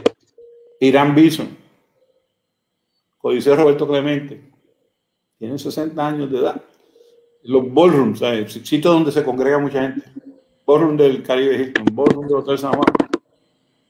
[0.80, 1.58] Irán Bison,
[3.18, 4.42] Codiceo Roberto Clemente,
[5.38, 6.62] tienen 60 años de edad.
[7.44, 8.54] Los ballrooms, ¿sabes?
[8.54, 10.08] sitios donde se congrega mucha gente.
[10.66, 12.86] Ballroom del Caribe Hilton, ballroom del Hotel San Juan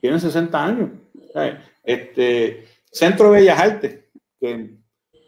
[0.05, 0.89] tienen 60 años.
[1.83, 4.05] Este, Centro de Bellas Artes,
[4.39, 4.75] que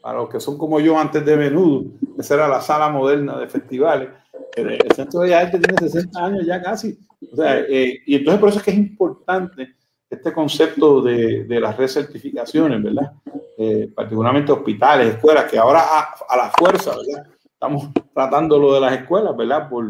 [0.03, 1.85] para los que son como yo antes de menudo,
[2.17, 4.09] esa era la sala moderna de festivales.
[4.55, 6.99] El, Centro de Bellas Artes tiene 60 años ya casi.
[7.31, 9.76] O sea, eh, y entonces por eso es que es importante
[10.09, 13.13] este concepto de, de las recertificaciones, ¿verdad?
[13.57, 17.27] Eh, particularmente hospitales, escuelas, que ahora a, la fuerza, ¿verdad?
[17.43, 19.67] estamos tratando lo de las escuelas, ¿verdad?
[19.67, 19.89] Por,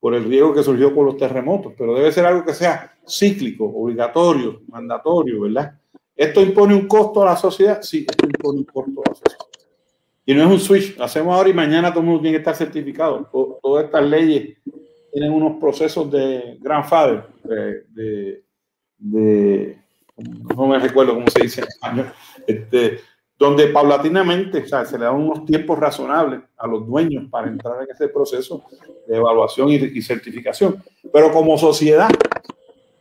[0.00, 3.66] por el riesgo que surgió por los terremotos, pero debe ser algo que sea cíclico,
[3.66, 5.78] obligatorio, mandatorio, ¿verdad?
[6.16, 7.82] ¿Esto impone un costo a la sociedad?
[7.82, 9.46] Sí, esto impone un costo a la sociedad.
[10.24, 12.40] Y no es un switch, lo hacemos ahora y mañana todo el mundo tiene que
[12.40, 13.28] estar certificado.
[13.62, 14.56] Todas estas leyes
[15.12, 18.44] tienen unos procesos de grandfather, de, de,
[19.02, 22.12] no me recuerdo cómo se dice en español,
[22.46, 23.00] este,
[23.38, 27.82] donde paulatinamente o sea, se le dan unos tiempos razonables a los dueños para entrar
[27.82, 28.62] en ese proceso
[29.08, 30.82] de evaluación y, y certificación.
[31.12, 32.10] Pero como sociedad,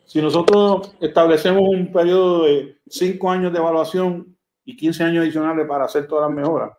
[0.05, 4.35] si nosotros establecemos un periodo de 5 años de evaluación
[4.65, 6.71] y 15 años adicionales para hacer todas las mejoras,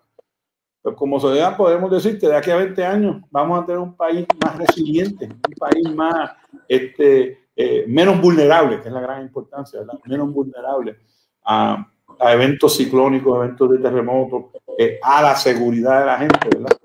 [0.82, 3.96] pues como sociedad podemos decir que de aquí a 20 años vamos a tener un
[3.96, 6.32] país más resiliente, un país más,
[6.68, 9.94] este, eh, menos vulnerable, que es la gran importancia, ¿verdad?
[10.06, 10.96] menos vulnerable
[11.44, 14.46] a, a, eventos ciclónicos, eventos de terremotos,
[14.76, 16.48] eh, a la seguridad de la gente.
[16.56, 16.76] ¿verdad?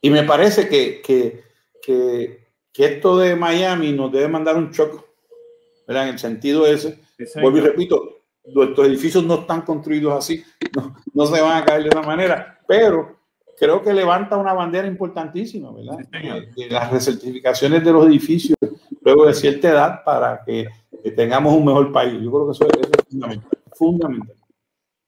[0.00, 1.42] Y me parece que, que,
[1.82, 5.04] que, que, esto de Miami nos debe mandar un shock,
[5.88, 6.04] ¿verdad?
[6.04, 7.00] en el sentido ese.
[7.40, 8.20] Vuelvo y repito,
[8.54, 10.44] nuestros edificios no están construidos así,
[10.76, 13.16] no, no se van a caer de una manera, pero
[13.58, 15.98] creo que levanta una bandera importantísima, ¿verdad?
[16.56, 18.56] de, las recertificaciones de los edificios
[19.04, 20.68] luego de cierta edad para que,
[21.16, 22.20] tengamos un mejor país.
[22.22, 23.40] Yo creo que eso, es
[23.72, 24.36] fundamental.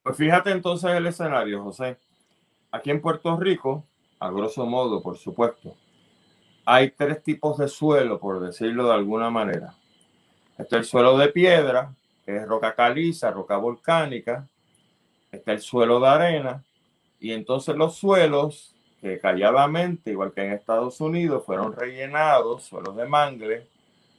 [0.03, 1.97] Pues fíjate entonces el escenario, José.
[2.71, 3.85] Aquí en Puerto Rico,
[4.19, 5.77] a grosso modo, por supuesto,
[6.65, 9.75] hay tres tipos de suelo, por decirlo de alguna manera.
[10.59, 14.49] Está el suelo de piedra, que es roca caliza, roca volcánica.
[15.31, 16.65] Está el suelo de arena,
[17.21, 23.07] y entonces los suelos que calladamente, igual que en Estados Unidos, fueron rellenados, suelos de
[23.07, 23.67] mangle,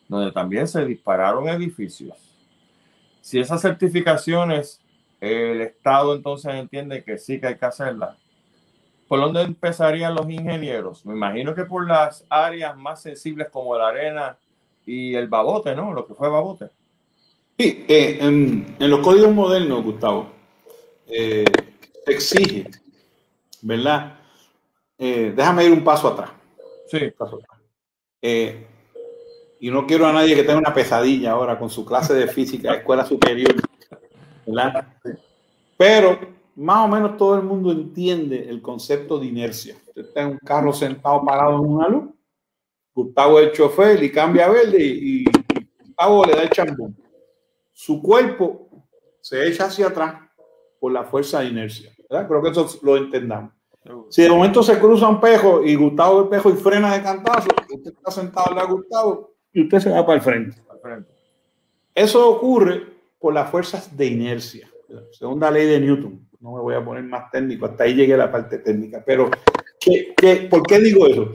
[0.08, 2.18] donde también se dispararon edificios.
[3.22, 4.82] Si esas certificaciones
[5.20, 8.18] el Estado entonces entiende que sí que hay que hacerlas,
[9.08, 11.06] ¿por dónde empezarían los ingenieros?
[11.06, 14.38] Me imagino que por las áreas más sensibles como la arena
[14.86, 15.94] y el babote, ¿no?
[15.94, 16.70] Lo que fue babote.
[17.58, 20.28] Sí, eh, en, los códigos modernos, Gustavo,
[21.08, 21.46] eh,
[22.06, 22.70] exige
[23.66, 24.20] ¿verdad?
[24.98, 26.30] Eh, déjame ir un paso atrás.
[26.88, 27.12] Sí.
[28.22, 28.68] Eh,
[29.60, 32.72] y no quiero a nadie que tenga una pesadilla ahora con su clase de física
[32.72, 33.56] de escuela superior,
[34.46, 34.88] ¿verdad?
[35.78, 36.20] Pero
[36.56, 39.76] más o menos todo el mundo entiende el concepto de inercia.
[39.88, 42.10] Usted está en un carro sentado parado en una luz,
[42.94, 45.26] Gustavo es el chofer y cambia a verde y, y
[45.80, 46.96] Gustavo le da el chambón.
[47.74, 48.70] Su cuerpo
[49.20, 50.22] se echa hacia atrás
[50.80, 51.92] por la fuerza de inercia.
[52.10, 52.28] ¿verdad?
[52.28, 53.52] Creo que eso lo entendamos.
[54.10, 57.50] Si de momento se cruza un pejo y Gustavo el pejo y frena de cantazo,
[57.70, 60.62] usted está sentado al lado de Gustavo y usted se va para el frente.
[61.96, 62.84] Eso ocurre
[63.18, 64.70] por las fuerzas de inercia,
[65.12, 66.28] segunda ley de Newton.
[66.42, 69.02] No me voy a poner más técnico, hasta ahí llegué la parte técnica.
[69.04, 69.32] Pero,
[69.80, 71.32] ¿qué, qué, por qué digo eso?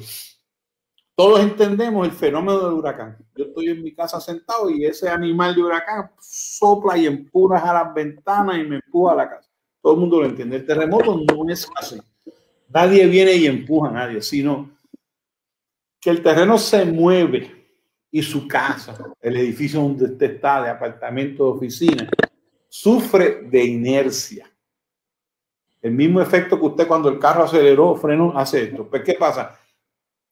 [1.17, 3.17] Todos entendemos el fenómeno del huracán.
[3.35, 7.73] Yo estoy en mi casa sentado y ese animal de huracán sopla y empuja a
[7.73, 9.51] las ventanas y me empuja a la casa.
[9.81, 10.57] Todo el mundo lo entiende.
[10.57, 11.99] El terremoto no es así.
[12.69, 14.71] Nadie viene y empuja a nadie, sino
[15.99, 17.60] que el terreno se mueve
[18.11, 22.11] y su casa, el edificio donde usted está, de apartamento, de oficina,
[22.68, 24.51] sufre de inercia.
[25.81, 28.88] El mismo efecto que usted cuando el carro aceleró, freno, hace esto.
[28.88, 29.59] Pues, ¿qué pasa?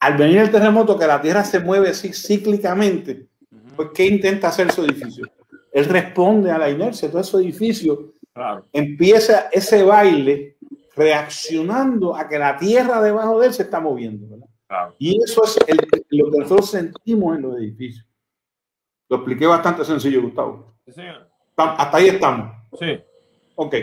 [0.01, 3.29] Al venir el terremoto, que la tierra se mueve así cíclicamente,
[3.75, 5.25] pues, ¿qué intenta hacer su edificio?
[5.73, 7.11] Él responde a la inercia.
[7.11, 8.15] Todo ese edificio
[8.73, 10.57] empieza ese baile
[10.95, 14.48] reaccionando a que la tierra debajo de él se está moviendo.
[14.99, 15.57] Y eso es
[16.11, 18.07] lo que nosotros sentimos en los edificios.
[19.09, 20.75] Lo expliqué bastante sencillo, Gustavo.
[21.57, 22.55] Hasta ahí estamos.
[22.79, 23.01] Sí.
[23.55, 23.75] Ok.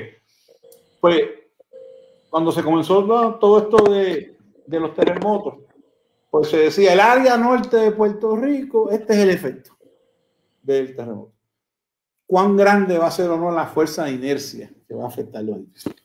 [1.01, 1.21] Pues
[2.29, 3.03] cuando se comenzó
[3.39, 5.55] todo esto de, de los terremotos,
[6.29, 9.77] pues se decía, el área norte de Puerto Rico, este es el efecto
[10.61, 11.33] del terremoto.
[12.27, 15.43] ¿Cuán grande va a ser o no la fuerza de inercia que va a afectar
[15.43, 15.95] los edificios?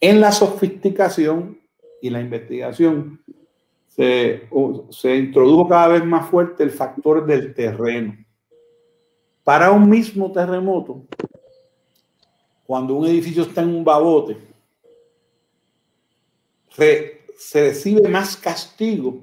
[0.00, 1.60] En la sofisticación
[2.00, 3.22] y la investigación
[3.98, 8.16] se, introdujo cada vez más fuerte el factor del terreno.
[9.42, 11.04] Para un mismo terremoto,
[12.64, 14.36] cuando un edificio está en un babote,
[16.68, 19.22] se recibe más castigo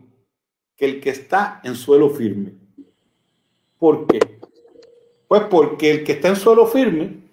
[0.76, 2.56] que el que está en suelo firme.
[3.80, 4.20] ¿Por qué?
[5.28, 7.30] Pues porque el que está en suelo firme,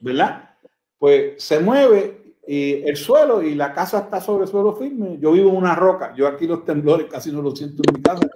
[0.00, 0.56] ¿verdad?
[0.98, 5.18] Pues se mueve y el suelo y la casa está sobre suelo firme.
[5.20, 6.12] Yo vivo en una roca.
[6.16, 8.28] Yo aquí los temblores casi no los siento en mi casa.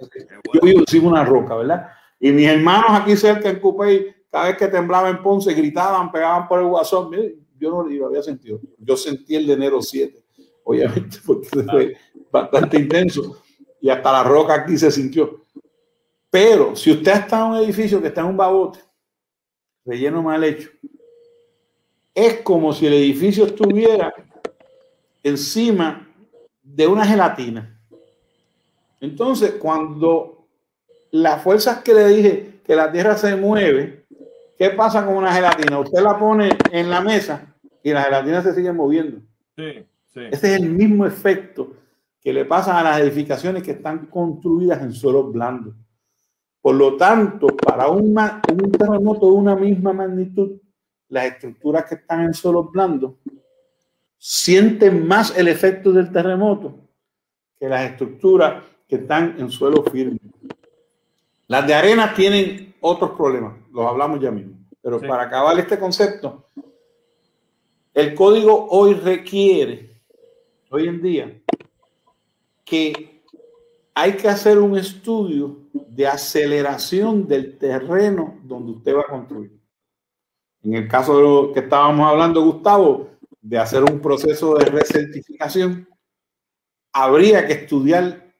[0.53, 1.87] Yo vivo encima una roca, ¿verdad?
[2.19, 6.47] Y mis hermanos aquí cerca en Cupey, cada vez que temblaba en Ponce, gritaban, pegaban
[6.47, 7.11] por el guasón.
[7.59, 8.59] Yo no lo había sentido.
[8.77, 10.23] Yo sentí el de enero 7
[10.67, 11.97] obviamente, porque fue
[12.29, 13.41] bastante intenso
[13.79, 15.45] y hasta la roca aquí se sintió.
[16.29, 18.79] Pero si usted está en un edificio que está en un babote,
[19.85, 20.69] relleno mal hecho,
[22.17, 24.11] es como si el edificio estuviera
[25.21, 26.09] encima
[26.63, 27.79] de una gelatina.
[28.99, 30.47] Entonces, cuando
[31.11, 34.07] las fuerzas que le dije que la Tierra se mueve,
[34.57, 35.77] ¿qué pasa con una gelatina?
[35.77, 39.19] Usted la pone en la mesa y la gelatina se sigue moviendo.
[39.55, 40.21] Sí, sí.
[40.31, 41.73] Ese es el mismo efecto
[42.19, 45.75] que le pasa a las edificaciones que están construidas en suelos blandos.
[46.63, 50.57] Por lo tanto, para una, un terremoto de una misma magnitud,
[51.09, 53.13] las estructuras que están en suelos blandos
[54.17, 56.75] sienten más el efecto del terremoto
[57.59, 60.19] que las estructuras que están en suelo firme.
[61.47, 64.57] Las de arena tienen otros problemas, los hablamos ya mismo.
[64.81, 66.49] Pero para acabar este concepto,
[67.93, 69.89] el código hoy requiere,
[70.69, 71.41] hoy en día,
[72.63, 73.21] que
[73.93, 79.56] hay que hacer un estudio de aceleración del terreno donde usted va a construir.
[80.63, 85.87] En el caso de lo que estábamos hablando, Gustavo, de hacer un proceso de recertificación,
[86.91, 88.33] habría que estudiar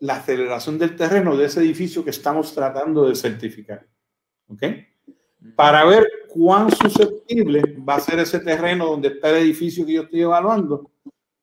[0.00, 3.86] la aceleración del terreno de ese edificio que estamos tratando de certificar.
[4.48, 4.62] ¿Ok?
[5.56, 10.02] Para ver cuán susceptible va a ser ese terreno donde está el edificio que yo
[10.02, 10.90] estoy evaluando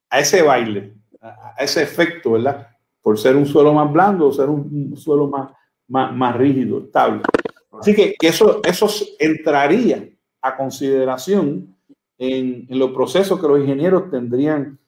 [0.09, 2.67] a ese baile, a, ese efecto, ¿verdad?
[3.01, 5.51] Por ser un suelo más blando o ser un, suelo más,
[5.87, 7.21] más, más, rígido, estable.
[7.71, 8.87] Así que eso, eso
[9.19, 10.07] entraría
[10.41, 11.75] a consideración
[12.17, 14.79] en, en, los procesos que los ingenieros tendrían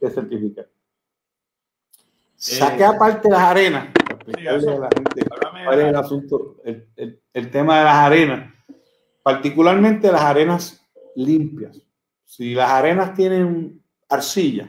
[0.00, 0.68] que certificar.
[2.36, 3.88] Saqué eh, aparte las arenas.
[4.24, 6.56] ¿Cuál es el asunto?
[6.64, 8.52] El, el, el, tema de las arenas,
[9.22, 10.84] particularmente las arenas
[11.16, 11.80] limpias.
[12.24, 14.68] Si las arenas tienen arcilla,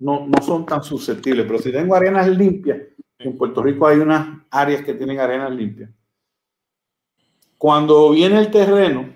[0.00, 2.78] no, no son tan susceptibles, pero si tengo arenas limpias,
[3.18, 5.90] en Puerto Rico hay unas áreas que tienen arenas limpias.
[7.56, 9.12] Cuando viene el terreno,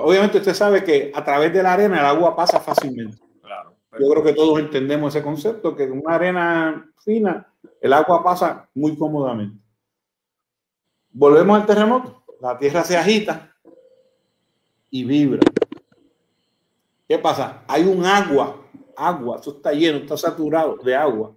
[0.00, 3.18] Obviamente usted sabe que a través de la arena el agua pasa fácilmente.
[4.00, 7.46] Yo creo que todos entendemos ese concepto, que en una arena fina
[7.78, 9.62] el agua pasa muy cómodamente.
[11.10, 12.24] Volvemos al terremoto.
[12.40, 13.54] La tierra se agita
[14.88, 15.40] y vibra.
[17.06, 17.62] ¿Qué pasa?
[17.68, 18.56] Hay un agua,
[18.96, 21.34] agua, eso está lleno, está saturado de agua,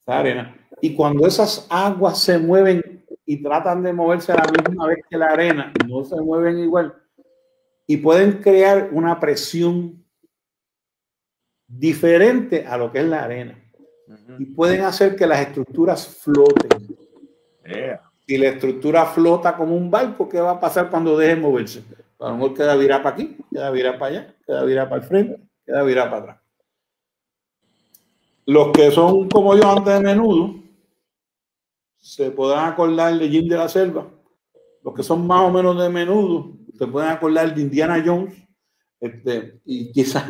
[0.00, 0.56] esa arena.
[0.82, 5.16] Y cuando esas aguas se mueven y tratan de moverse a la misma vez que
[5.16, 6.99] la arena, no se mueven igual,
[7.90, 10.06] y pueden crear una presión
[11.66, 13.60] diferente a lo que es la arena.
[14.38, 16.70] Y pueden hacer que las estructuras floten.
[18.24, 21.82] Si la estructura flota como un barco, ¿qué va a pasar cuando deje moverse?
[22.20, 25.08] A lo mejor queda virar para aquí, queda virar para allá, queda virar para el
[25.08, 26.40] frente, queda virar para atrás.
[28.46, 30.62] Los que son como yo antes de menudo,
[31.96, 34.06] se podrán acordar de Jim de la Selva.
[34.84, 38.34] Los que son más o menos de menudo, se pueden acordar de Indiana Jones,
[38.98, 40.24] este, y quizás,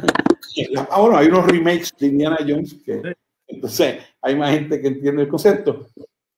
[0.91, 3.15] ah, bueno, hay unos remakes de Indiana Jones, que
[3.47, 5.87] entonces hay más gente que entiende el concepto,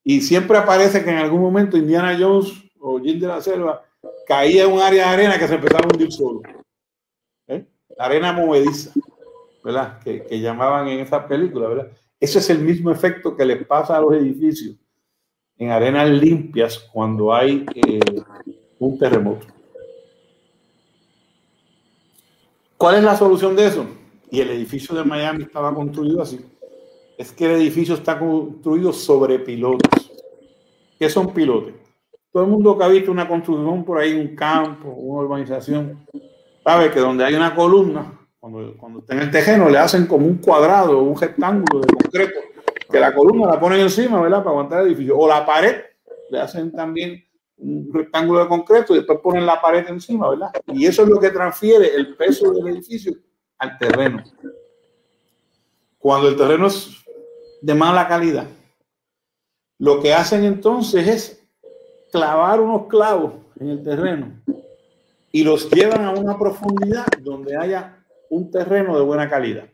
[0.04, 3.86] y siempre aparece que en algún momento Indiana Jones o Jim de la Selva
[4.26, 6.42] caía en un área de arena que se empezaba a hundir solo.
[7.46, 7.64] ¿eh?
[7.96, 8.92] La arena movediza,
[9.64, 9.98] ¿verdad?
[10.00, 11.88] Que, que llamaban en esa película, ¿verdad?
[12.20, 14.76] Ese es el mismo efecto que les pasa a los edificios
[15.56, 18.00] en arenas limpias cuando hay eh,
[18.78, 19.46] un terremoto.
[22.82, 23.86] ¿Cuál es la solución de eso?
[24.28, 26.44] Y el edificio de Miami estaba construido así.
[27.16, 30.10] Es que el edificio está construido sobre pilotes.
[30.98, 31.76] ¿Qué son pilotes?
[32.32, 36.04] Todo el mundo que ha visto una construcción por ahí, un campo, una urbanización,
[36.64, 40.26] sabe que donde hay una columna, cuando, cuando está en el tejeno, le hacen como
[40.26, 42.40] un cuadrado, un rectángulo de concreto,
[42.90, 44.38] que la columna la ponen encima, ¿verdad?
[44.38, 45.16] Para aguantar el edificio.
[45.16, 45.82] O la pared,
[46.30, 47.24] le hacen también
[47.62, 50.50] un rectángulo de concreto y después ponen la pared encima, ¿verdad?
[50.66, 53.14] Y eso es lo que transfiere el peso del edificio
[53.58, 54.22] al terreno.
[55.98, 56.90] Cuando el terreno es
[57.60, 58.46] de mala calidad,
[59.78, 61.48] lo que hacen entonces es
[62.10, 64.32] clavar unos clavos en el terreno
[65.30, 69.68] y los llevan a una profundidad donde haya un terreno de buena calidad.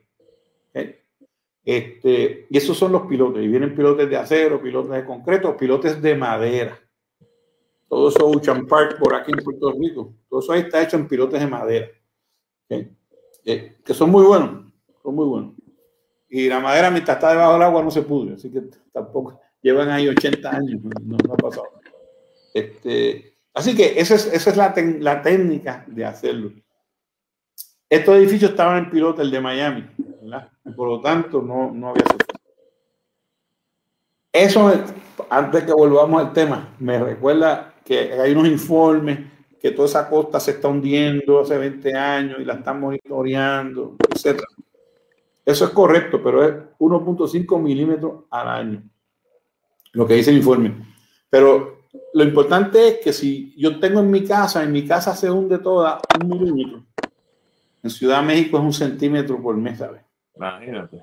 [1.64, 3.45] Este, y esos son los pilotes.
[3.45, 6.78] Y vienen pilotes de acero, pilotes de concreto, pilotes de madera
[7.89, 11.09] todo eso Ocean Park por aquí en Puerto Rico, todo eso ahí está hecho en
[11.09, 11.89] pilotes de madera,
[12.68, 14.66] eh, que son muy buenos,
[15.03, 15.55] son muy buenos.
[16.28, 18.62] Y la madera mientras está debajo del agua no se pudre, así que
[18.93, 21.80] tampoco llevan ahí 80 años, no, ha pasado.
[22.53, 26.53] Este, así que esa es, esa es la, la técnica de hacerlo.
[27.89, 29.89] Estos edificios estaban en piloto, el de Miami,
[30.20, 30.51] ¿verdad?
[30.76, 32.39] Por lo tanto, no, no había sufrido.
[34.30, 34.70] Eso,
[35.30, 39.18] antes que volvamos al tema, me recuerda que hay unos informes
[39.59, 44.43] que toda esa costa se está hundiendo hace 20 años y la están monitoreando, etc.
[45.43, 48.82] Eso es correcto, pero es 1.5 milímetros al año,
[49.93, 50.74] lo que dice el informe.
[51.30, 55.30] Pero lo importante es que si yo tengo en mi casa, en mi casa se
[55.30, 56.84] hunde toda un milímetro,
[57.82, 60.03] en Ciudad de México es un centímetro por mes, ¿sabes?
[60.36, 60.97] Imagínate.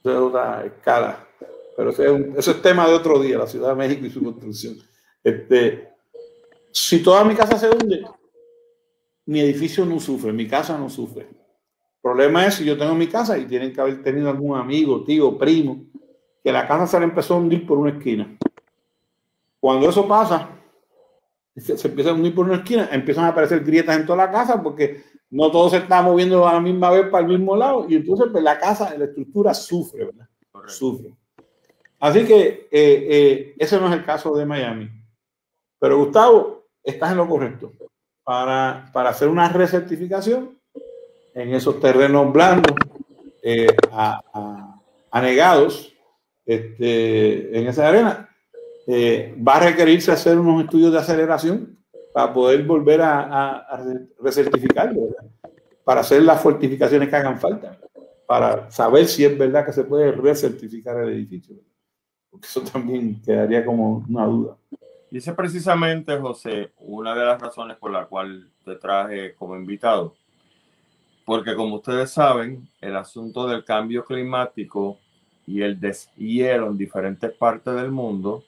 [0.00, 1.26] Eso es otra escala.
[1.74, 4.76] Pero eso es, tema de otro día, la Ciudad de México y su construcción.
[5.24, 5.88] Este,
[6.72, 8.04] si toda mi casa se hunde,
[9.26, 11.22] mi edificio no sufre, mi casa no sufre.
[11.22, 15.04] El problema es si yo tengo mi casa y tienen que haber tenido algún amigo,
[15.04, 15.84] tío, primo,
[16.42, 18.36] que la casa se le empezó a hundir por una esquina.
[19.60, 20.48] Cuando eso pasa,
[21.56, 24.62] se empieza a hundir por una esquina, empiezan a aparecer grietas en toda la casa
[24.62, 27.96] porque no todo se está moviendo a la misma vez para el mismo lado y
[27.96, 30.28] entonces pues, la casa, la estructura sufre, ¿verdad?
[30.66, 31.14] Sufre.
[32.00, 34.88] Así que eh, eh, ese no es el caso de Miami.
[35.78, 36.57] Pero Gustavo,
[36.90, 37.72] estás en lo correcto.
[38.22, 40.58] Para, para hacer una recertificación
[41.34, 42.74] en esos terrenos blandos,
[43.42, 43.74] eh,
[45.10, 45.94] anegados,
[46.44, 48.28] este, en esa arena,
[49.46, 51.78] va a requerirse hacer unos estudios de aceleración
[52.12, 53.84] para poder volver a, a,
[54.20, 55.08] recertificarlo,
[55.84, 57.78] para hacer las fortificaciones que hagan falta,
[58.26, 61.56] para saber si es verdad que se puede recertificar el edificio.
[62.30, 64.56] Porque eso también quedaría como una duda.
[65.10, 70.14] Y precisamente, José, una de las razones por la cual te traje como invitado.
[71.24, 74.98] Porque como ustedes saben, el asunto del cambio climático
[75.46, 78.44] y el deshielo en diferentes partes del mundo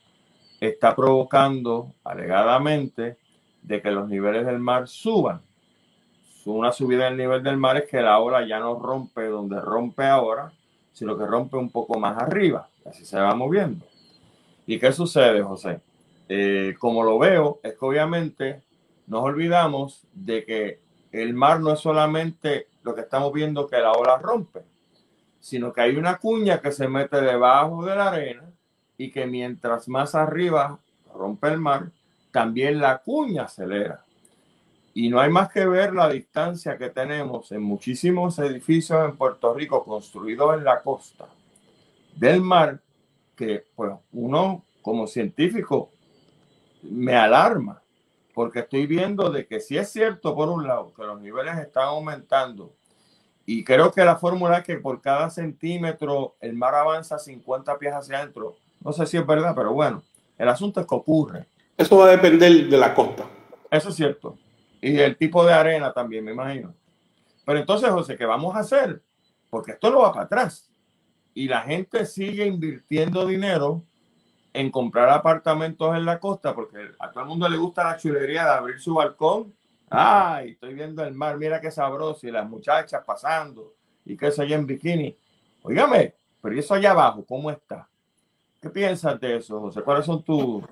[0.60, 3.16] está provocando, alegadamente,
[3.62, 5.40] de que los niveles del mar suban.
[6.44, 10.04] Una subida del nivel del mar es que la ola ya no rompe donde rompe
[10.04, 10.52] ahora,
[10.92, 12.68] sino que rompe un poco más arriba.
[12.84, 13.86] Así se va moviendo.
[14.66, 15.80] ¿Y qué sucede, José?
[16.32, 18.62] Eh, como lo veo, es que obviamente
[19.08, 23.90] nos olvidamos de que el mar no es solamente lo que estamos viendo que la
[23.90, 24.60] ola rompe,
[25.40, 28.48] sino que hay una cuña que se mete debajo de la arena
[28.96, 30.78] y que mientras más arriba
[31.12, 31.90] rompe el mar,
[32.30, 34.04] también la cuña acelera.
[34.94, 39.52] Y no hay más que ver la distancia que tenemos en muchísimos edificios en Puerto
[39.52, 41.26] Rico construidos en la costa
[42.14, 42.80] del mar,
[43.34, 45.90] que pues uno como científico
[46.82, 47.82] me alarma,
[48.34, 51.84] porque estoy viendo de que si es cierto por un lado que los niveles están
[51.84, 52.74] aumentando
[53.52, 57.92] y creo que la fórmula es que por cada centímetro el mar avanza 50 pies
[57.92, 58.54] hacia adentro.
[58.80, 60.04] No sé si es verdad, pero bueno,
[60.38, 61.46] el asunto es que ocurre.
[61.76, 63.24] Eso va a depender de la costa.
[63.68, 64.38] Eso es cierto.
[64.80, 66.72] Y el tipo de arena también, me imagino.
[67.44, 69.02] Pero entonces, José, ¿qué vamos a hacer?
[69.50, 70.70] Porque esto no va para atrás.
[71.34, 73.82] Y la gente sigue invirtiendo dinero
[74.52, 78.44] en comprar apartamentos en la costa, porque a todo el mundo le gusta la chulería
[78.44, 79.54] de abrir su balcón.
[79.88, 83.74] Ay, estoy viendo el mar, mira qué sabroso, y las muchachas pasando,
[84.04, 85.16] y qué sé yo en bikini.
[85.62, 87.88] Óigame, pero ¿y eso allá abajo cómo está?
[88.60, 89.82] ¿Qué piensas de eso, José?
[89.82, 90.62] ¿Cuáles son tus...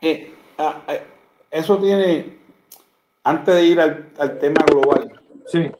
[0.00, 1.02] Eh, ah, eh,
[1.50, 2.38] eso tiene,
[3.24, 5.70] antes de ir al, tema global, sí.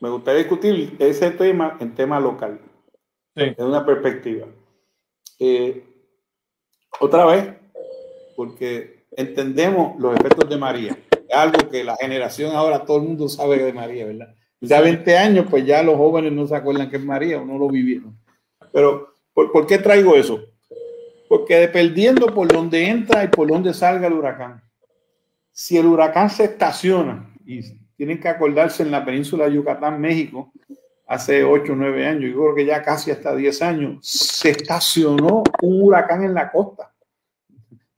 [0.00, 2.60] me gustaría discutir ese tema en tema local,
[3.34, 3.44] sí.
[3.44, 4.46] desde una perspectiva.
[5.38, 5.89] Eh,
[6.98, 7.54] otra vez,
[8.36, 10.98] porque entendemos los efectos de María,
[11.32, 14.34] algo que la generación ahora todo el mundo sabe de María, ¿verdad?
[14.60, 17.58] Ya 20 años, pues ya los jóvenes no se acuerdan que es María o no
[17.58, 18.18] lo vivieron.
[18.72, 20.40] Pero, ¿por qué traigo eso?
[21.28, 24.62] Porque dependiendo por dónde entra y por dónde salga el huracán,
[25.52, 27.60] si el huracán se estaciona, y
[27.96, 30.52] tienen que acordarse en la península de Yucatán, México,
[31.10, 35.42] hace 8 o 9 años, yo creo que ya casi hasta 10 años, se estacionó
[35.60, 36.94] un huracán en la costa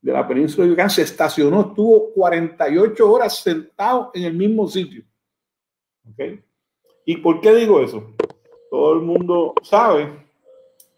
[0.00, 5.04] de la península de Yucatán, se estacionó, estuvo 48 horas sentado en el mismo sitio.
[6.10, 6.42] ¿Okay?
[7.04, 8.14] ¿Y por qué digo eso?
[8.70, 10.08] Todo el mundo sabe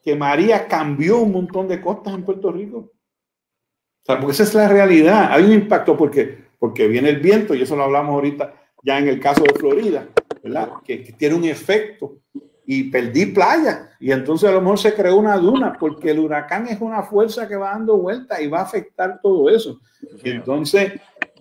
[0.00, 2.78] que María cambió un montón de costas en Puerto Rico.
[2.78, 5.32] O sea, porque esa es la realidad.
[5.32, 8.54] Hay un impacto porque, porque viene el viento, y eso lo hablamos ahorita
[8.84, 10.06] ya en el caso de Florida,
[10.44, 10.68] ¿verdad?
[10.84, 12.18] Que, tiene un efecto.
[12.66, 13.90] Y perdí playa.
[13.98, 17.48] Y entonces a lo mejor se creó una duna, porque el huracán es una fuerza
[17.48, 19.80] que va dando vueltas y va a afectar todo eso.
[20.22, 20.92] Entonces,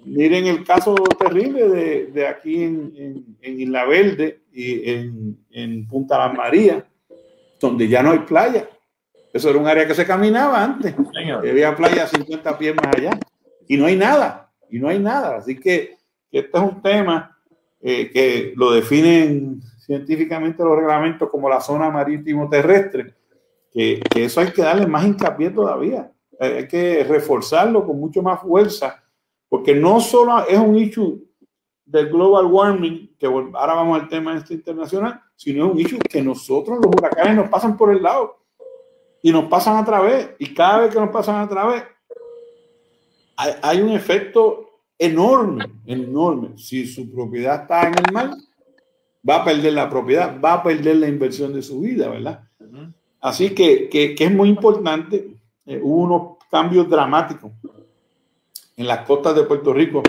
[0.04, 6.18] miren el caso terrible de, de aquí en, en, Isla Verde y en, en Punta
[6.18, 6.84] Las Marías
[7.64, 8.70] donde ya no hay playa.
[9.32, 10.94] Eso era un área que se caminaba antes.
[11.16, 13.18] Había playa 50 pies más allá.
[13.68, 14.52] Y no hay nada.
[14.70, 15.38] Y no hay nada.
[15.38, 15.98] Así que,
[16.32, 17.33] este es un tema
[17.86, 23.14] eh, que lo definen científicamente los reglamentos como la zona marítimo terrestre,
[23.70, 26.10] que, que eso hay que darle más hincapié todavía.
[26.40, 29.04] Hay que reforzarlo con mucho más fuerza,
[29.50, 31.28] porque no solo es un issue
[31.86, 36.22] del global warming, que ahora vamos al tema este internacional, sino es un issue que
[36.22, 38.38] nosotros los huracanes nos pasan por el lado
[39.22, 41.84] y nos pasan a través, y cada vez que nos pasan a través,
[43.36, 44.63] hay, hay un efecto
[44.98, 46.58] enorme, enorme.
[46.58, 48.32] Si su propiedad está en el mar,
[49.28, 52.48] va a perder la propiedad, va a perder la inversión de su vida, ¿verdad?
[53.22, 55.36] Así que, que, que, es muy importante.
[55.66, 57.52] Eh, hubo unos cambios dramáticos
[58.76, 60.04] en las costas de Puerto Rico,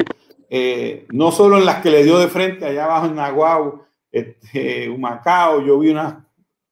[0.49, 4.89] eh, no solo en las que le dio de frente allá abajo en Naguau, este,
[4.89, 6.15] Humacao, yo vi unos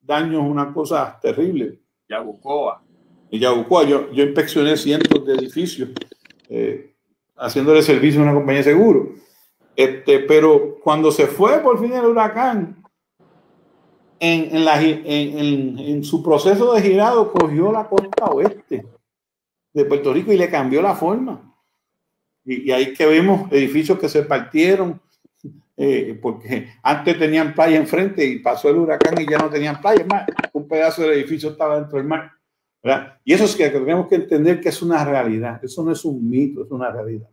[0.00, 1.74] daños, unas cosas terribles.
[2.08, 2.82] Yabucoa.
[3.30, 5.90] Y Yabucoa, yo, yo inspeccioné cientos de edificios.
[6.48, 6.91] Eh,
[7.42, 9.10] haciéndole servicio a una compañía de seguro.
[9.74, 12.82] Este, pero cuando se fue por fin el huracán,
[14.20, 18.86] en, en, la, en, en, su proceso de girado cogió la costa oeste
[19.72, 21.56] de Puerto Rico y le cambió la forma.
[22.44, 25.00] Y, y ahí que vemos edificios que se partieron,
[25.76, 30.04] eh, porque antes tenían playa enfrente y pasó el huracán y ya no tenían playa,
[30.08, 32.30] más un pedazo del edificio estaba dentro del mar.
[32.82, 33.18] ¿Verdad?
[33.24, 36.28] Y eso es que tenemos que entender que es una realidad, eso no es un
[36.28, 37.28] mito, es una realidad.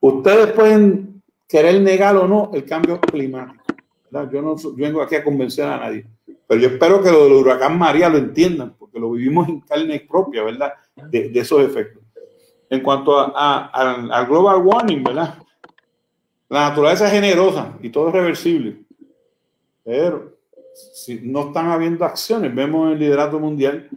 [0.00, 3.64] Ustedes pueden querer negar o no el cambio climático.
[4.10, 6.06] Yo no yo vengo aquí a convencer a nadie,
[6.46, 10.00] pero yo espero que lo del huracán María lo entiendan, porque lo vivimos en carne
[10.08, 10.72] propia, ¿verdad?
[11.10, 12.02] De, de esos efectos.
[12.70, 15.38] En cuanto a, al global warming, ¿verdad?
[16.48, 18.78] La naturaleza es generosa y todo es reversible,
[19.84, 20.38] pero
[20.94, 23.88] si no están habiendo acciones, vemos el liderato mundial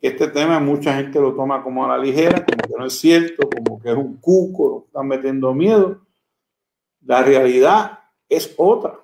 [0.00, 3.48] este tema mucha gente lo toma como a la ligera, como que no es cierto,
[3.48, 6.00] como que es un cuco, están metiendo miedo.
[7.04, 8.98] La realidad es otra.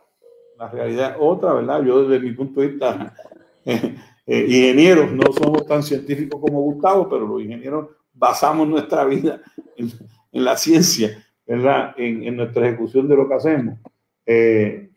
[0.59, 1.83] La realidad es otra, ¿verdad?
[1.83, 3.15] Yo desde mi punto de vista,
[3.65, 9.41] eh, eh, ingenieros, no somos tan científicos como Gustavo, pero los ingenieros basamos nuestra vida
[9.77, 9.91] en,
[10.31, 11.95] en la ciencia, ¿verdad?
[11.97, 13.79] En, en, nuestra ejecución de lo que hacemos.
[14.27, 14.91] Eh,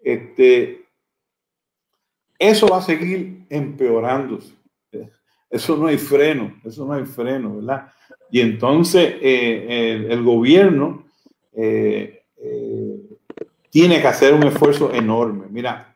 [0.00, 0.86] este,
[2.38, 4.54] eso va a seguir empeorándose.
[5.54, 7.92] Eso no hay freno, eso no hay freno, ¿verdad?
[8.28, 11.06] Y entonces eh, el, gobierno
[11.52, 12.96] eh, eh,
[13.70, 15.46] tiene que hacer un esfuerzo enorme.
[15.48, 15.94] Mira,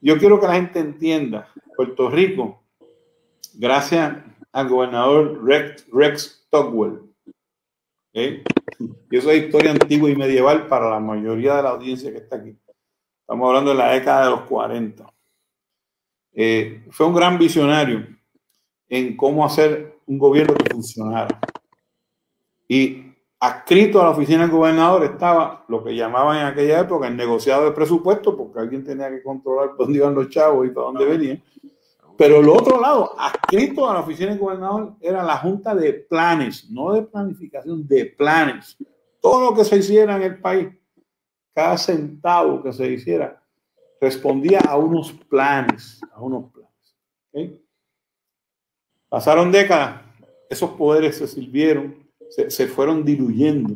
[0.00, 2.62] yo quiero que la gente entienda, Puerto Rico,
[3.54, 4.18] gracias
[4.52, 7.00] al gobernador Rex, Rex Togwell,
[8.14, 8.44] y
[9.10, 12.56] eso es historia antigua y medieval para la mayoría de la audiencia que está aquí.
[13.22, 15.12] Estamos hablando de la década de los 40.
[16.92, 18.21] fue un gran visionario
[18.92, 21.40] en cómo hacer un gobierno que funcionara.
[22.68, 23.04] Y
[23.40, 27.64] adscrito a la oficina del gobernador estaba lo que llamaban en aquella época el negociado
[27.64, 31.42] de presupuesto, porque alguien tenía que controlar dónde iban los chavos y para dónde venían.
[32.18, 36.70] Pero el otro lado, adscrito a la oficina del gobernador, era la junta de planes,
[36.70, 38.76] no de planificación, de planes.
[39.22, 40.68] Todo lo que se hiciera en el país,
[41.54, 43.42] cada centavo que se hiciera,
[43.98, 46.96] respondía a unos planes, a unos planes.
[47.30, 47.61] ¿okay?
[49.12, 50.00] Pasaron décadas,
[50.48, 51.94] esos poderes se sirvieron,
[52.30, 53.74] se, fueron diluyendo,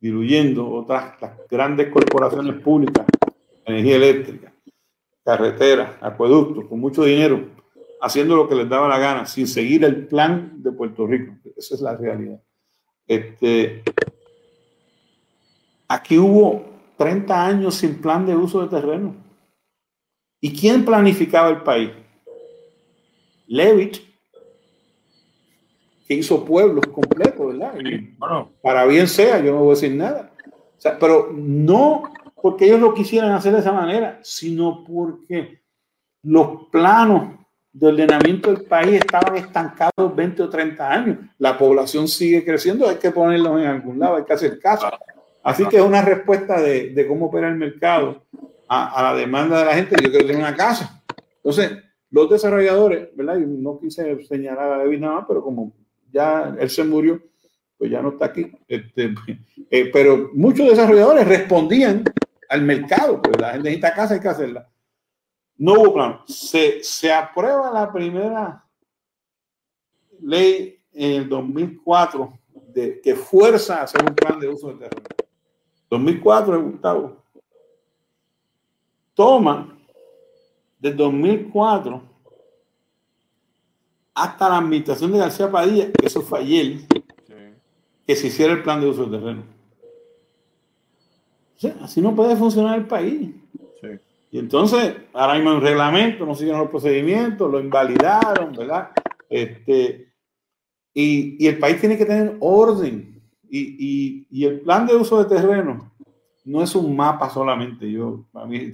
[0.00, 1.14] diluyendo otras
[1.48, 3.06] grandes corporaciones públicas,
[3.64, 4.52] energía eléctrica,
[5.24, 7.50] carreteras, acueductos, con mucho dinero,
[8.00, 11.34] haciendo lo que les daba la gana, sin seguir el plan de Puerto Rico.
[11.56, 12.42] Esa es la realidad.
[13.06, 13.84] Este,
[15.86, 16.64] aquí hubo
[16.98, 19.14] 30 años sin plan de uso de terreno.
[20.40, 21.92] ¿Y quién planificaba el país?
[23.46, 24.13] Levitch
[26.06, 27.74] que hizo pueblos completos, ¿verdad?
[28.62, 30.32] para bien sea, yo no voy a decir nada.
[30.76, 32.02] O sea, pero no
[32.44, 35.62] porque ellos lo quisieran hacer de esa manera, sino porque
[36.22, 37.38] los planos
[37.72, 41.18] de ordenamiento del país estaban estancados 20 o 30 años.
[41.38, 44.90] La población sigue creciendo, hay que ponerlos en algún lado, hay que hacer caso.
[45.42, 48.22] Así que es una respuesta de, de cómo opera el mercado
[48.68, 49.96] a, a, la demanda de la gente.
[50.02, 51.02] Yo quiero tener una casa.
[51.36, 51.78] Entonces,
[52.10, 53.38] los desarrolladores, ¿verdad?
[53.38, 55.72] Y no quise señalar a David nada más, pero como
[56.14, 57.20] ya él se murió,
[57.76, 58.52] pues ya no está aquí.
[58.68, 59.14] Este,
[59.70, 62.04] eh, pero muchos desarrolladores respondían
[62.48, 64.70] al mercado, pues la gente necesita casa, hay que hacerla.
[65.56, 66.20] No hubo plan.
[66.26, 68.64] Se, se aprueba la primera
[70.20, 72.38] ley en el 2004
[72.68, 75.08] de, que fuerza hacer un plan de uso de terreno.
[75.90, 77.24] 2004, Gustavo.
[79.14, 79.76] Toma
[80.78, 82.13] de 2004
[84.14, 86.80] hasta la administración de García Padilla, que eso fue ayer,
[88.06, 89.42] que se hiciera el plan de uso del terreno.
[91.56, 93.30] O sea, así no puede funcionar el país.
[93.80, 93.88] Sí.
[94.30, 98.90] Y entonces, ahora mismo en reglamento, no siguen los procedimientos, lo invalidaron, ¿verdad?
[99.28, 100.12] Este,
[100.92, 103.20] y, el país tiene que tener orden.
[103.48, 105.92] Y, y, el plan de uso de terreno
[106.44, 107.90] no es un mapa solamente.
[107.90, 108.72] Yo, a mí,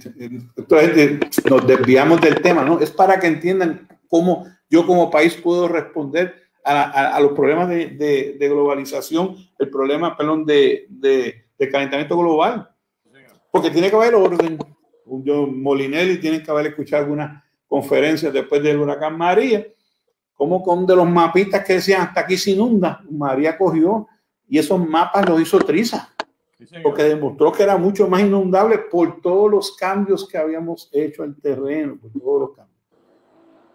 [1.49, 2.79] nos desviamos del tema, ¿no?
[2.79, 9.35] Es para que entiendan cómo yo como país puedo responder a, los problemas de, globalización,
[9.57, 12.69] el problema, perdón, de, calentamiento global.
[13.51, 14.59] Porque tiene que haber orden.
[15.23, 19.65] Yo, Molinelli tiene que haber escuchado algunas conferencias después del huracán María,
[20.33, 24.07] como con de los mapitas que decían hasta aquí se inunda, María cogió
[24.47, 26.13] y esos mapas los hizo Triza,
[26.83, 31.39] porque demostró que era mucho más inundable por todos los cambios que habíamos hecho en
[31.39, 32.70] terreno, por todos los cambios.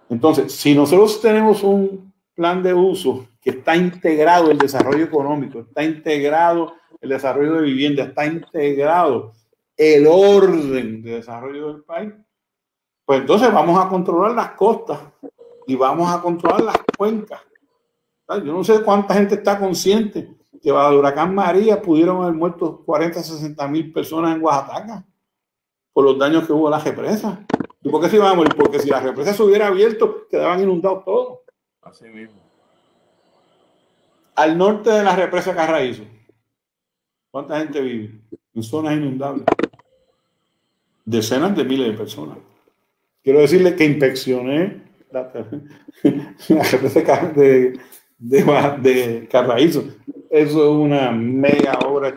[0.08, 5.82] Entonces, si nosotros tenemos un plan de uso que está integrado el desarrollo económico, está
[5.82, 9.32] integrado el desarrollo de vivienda, está integrado
[9.76, 12.12] el orden de desarrollo del país,
[13.04, 14.98] pues entonces vamos a controlar las costas
[15.66, 17.40] y vamos a controlar las cuencas.
[18.28, 22.82] Yo no sé cuánta gente está consciente que bajo el huracán María pudieron haber muerto
[22.84, 25.04] 40, 60 mil personas en Oaxaca
[25.92, 27.46] por los daños que hubo a la represa.
[27.86, 28.52] ¿Y por qué se iban a morir?
[28.56, 31.38] Porque si la represa se hubiera abierto, quedaban inundados todos.
[31.82, 32.42] Así mismo.
[34.34, 36.02] Al norte de la represa Carraízo,
[37.30, 38.18] ¿cuánta gente vive?
[38.56, 39.44] En zonas inundables.
[41.04, 42.38] Decenas de miles de personas.
[43.22, 44.82] Quiero decirle que inspeccioné
[45.12, 45.30] la,
[46.48, 47.78] represa de,
[48.18, 49.84] de, Carraízo.
[50.30, 52.12] Eso es una mega obra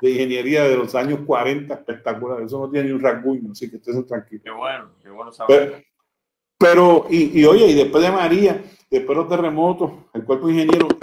[0.00, 2.42] de ingeniería de los años 40 espectacular.
[2.42, 4.42] Eso no tiene ni un rasguño, así que estén tranquilos.
[4.44, 5.84] Qué bueno, qué bueno saber.
[6.58, 10.54] Pero, y, y, oye, y después de María, después de los terremotos, el cuerpo de
[10.54, 10.96] ingenieros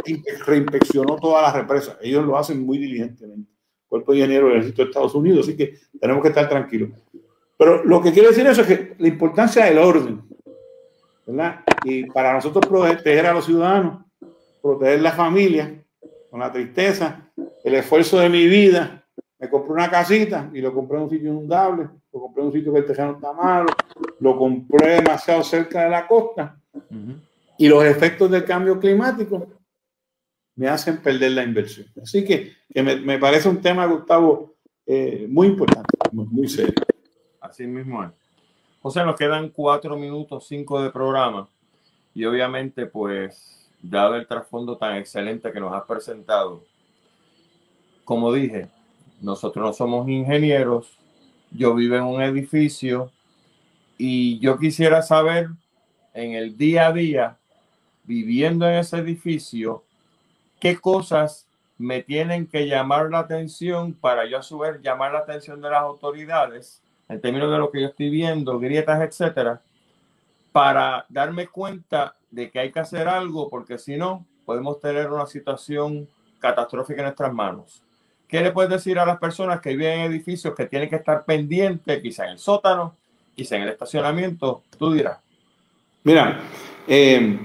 [0.46, 1.98] reinspeccionó todas las represas.
[2.02, 3.52] Ellos lo hacen muy diligentemente.
[3.52, 6.90] El cuerpo de ingenieros del ejército de Estados Unidos, así que tenemos que estar tranquilos.
[7.58, 10.22] Pero lo que quiero decir eso es que la importancia del orden,
[11.26, 11.62] ¿verdad?
[11.84, 14.03] Y para nosotros proteger a los ciudadanos,
[14.64, 15.84] proteger la familia,
[16.32, 17.30] con la tristeza,
[17.66, 19.06] el esfuerzo de mi vida,
[19.38, 22.54] me compré una casita y lo compré en un sitio inundable, lo compré en un
[22.54, 23.68] sitio que el terreno está malo,
[24.22, 26.58] lo compré demasiado cerca de la costa
[27.58, 29.48] y los efectos del cambio climático
[30.56, 31.88] me hacen perder la inversión.
[32.02, 34.56] Así que, me, parece un tema, Gustavo,
[34.86, 36.82] eh, muy importante, muy, serio.
[37.42, 38.12] Así mismo es.
[38.82, 41.50] José, nos quedan cuatro minutos, cinco de programa
[42.14, 46.64] y obviamente, pues, dado el trasfondo tan excelente que nos has presentado,
[48.06, 48.70] como dije,
[49.22, 50.98] nosotros no somos ingenieros,
[51.52, 53.12] yo vivo en un edificio
[53.98, 55.50] y yo quisiera saber
[56.14, 57.38] en el día a día,
[58.06, 59.84] viviendo en ese edificio,
[60.60, 61.46] qué cosas
[61.78, 65.70] me tienen que llamar la atención para yo a su vez llamar la atención de
[65.70, 69.62] las autoridades en términos de lo que yo estoy viendo, grietas, etcétera,
[70.52, 75.28] para darme cuenta de que hay que hacer algo, porque si no, podemos tener una
[75.28, 76.10] situación
[76.40, 77.84] catastrófica en nuestras manos.
[78.28, 81.24] ¿Qué le puedes decir a las personas que viven en edificios que tienen que estar
[81.26, 82.96] pendientes, quizá en el sótano,
[83.36, 84.64] quizá en el estacionamiento?
[84.80, 85.20] Tú dirás.
[86.04, 86.40] Mira,
[86.88, 87.40] eh,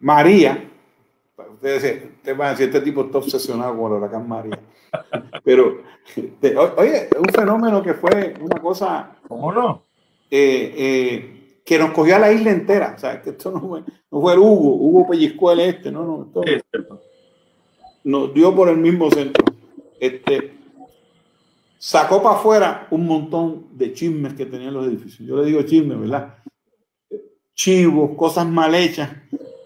[0.00, 0.70] María,
[1.52, 2.02] ustedes,
[2.34, 4.58] van a decir, este tipo está obsesionado con el huracán María.
[5.44, 5.82] Pero,
[6.78, 9.16] oye, un fenómeno que fue una cosa.
[9.28, 9.82] ¿Cómo no?
[10.30, 11.35] Eh, eh,
[11.66, 12.94] que nos cogió a la isla entera.
[12.96, 16.04] O sea, que esto no fue, no fue el Hugo, Hugo pellizcó el este, no,
[16.04, 16.42] no.
[16.44, 17.02] Esto
[18.04, 19.44] nos dio por el mismo centro.
[19.98, 20.54] Este,
[21.76, 25.28] sacó para afuera un montón de chismes que tenían los edificios.
[25.28, 26.36] Yo le digo chismes, ¿verdad?
[27.52, 29.10] Chivos, cosas mal hechas.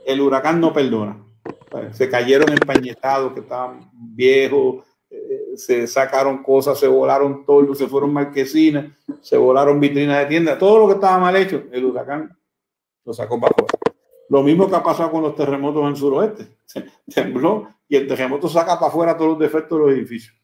[0.07, 1.23] El huracán no perdona.
[1.93, 4.85] Se cayeron empañetados que estaban viejos,
[5.57, 8.87] se sacaron cosas, se volaron todo, se fueron marquesinas,
[9.21, 12.37] se volaron vitrinas de tiendas, todo lo que estaba mal hecho, el huracán
[13.05, 13.79] lo sacó para afuera.
[14.29, 16.57] Lo mismo que ha pasado con los terremotos en el suroeste.
[17.15, 20.37] Tembló y el terremoto saca para afuera todos los defectos de los edificios.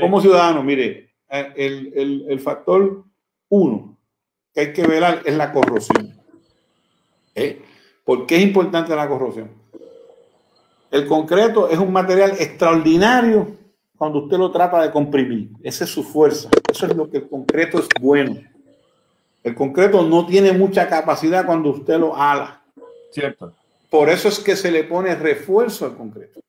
[0.00, 3.04] Como ciudadano, mire, eh, el, el, factor
[3.48, 3.98] uno
[4.52, 6.14] que hay que ver es la corrosión.
[7.34, 7.62] ¿Eh?
[8.04, 9.50] ¿Por qué es importante la corrosión?
[10.90, 13.56] El concreto es un material extraordinario
[13.96, 15.50] cuando usted lo trata de comprimir.
[15.62, 16.48] Esa es su fuerza.
[16.70, 18.40] Eso es lo que el concreto es bueno.
[19.42, 22.62] El concreto no tiene mucha capacidad cuando usted lo ala.
[23.10, 23.54] Cierto.
[23.90, 26.40] Por eso es que se le pone refuerzo al concreto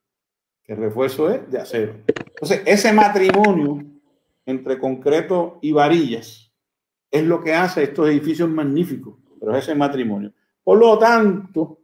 [0.67, 1.95] el refuerzo es de acero.
[2.05, 3.83] Entonces, ese matrimonio
[4.45, 6.51] entre concreto y varillas
[7.09, 10.33] es lo que hace estos edificios magníficos, pero es ese matrimonio.
[10.63, 11.79] Por lo tanto,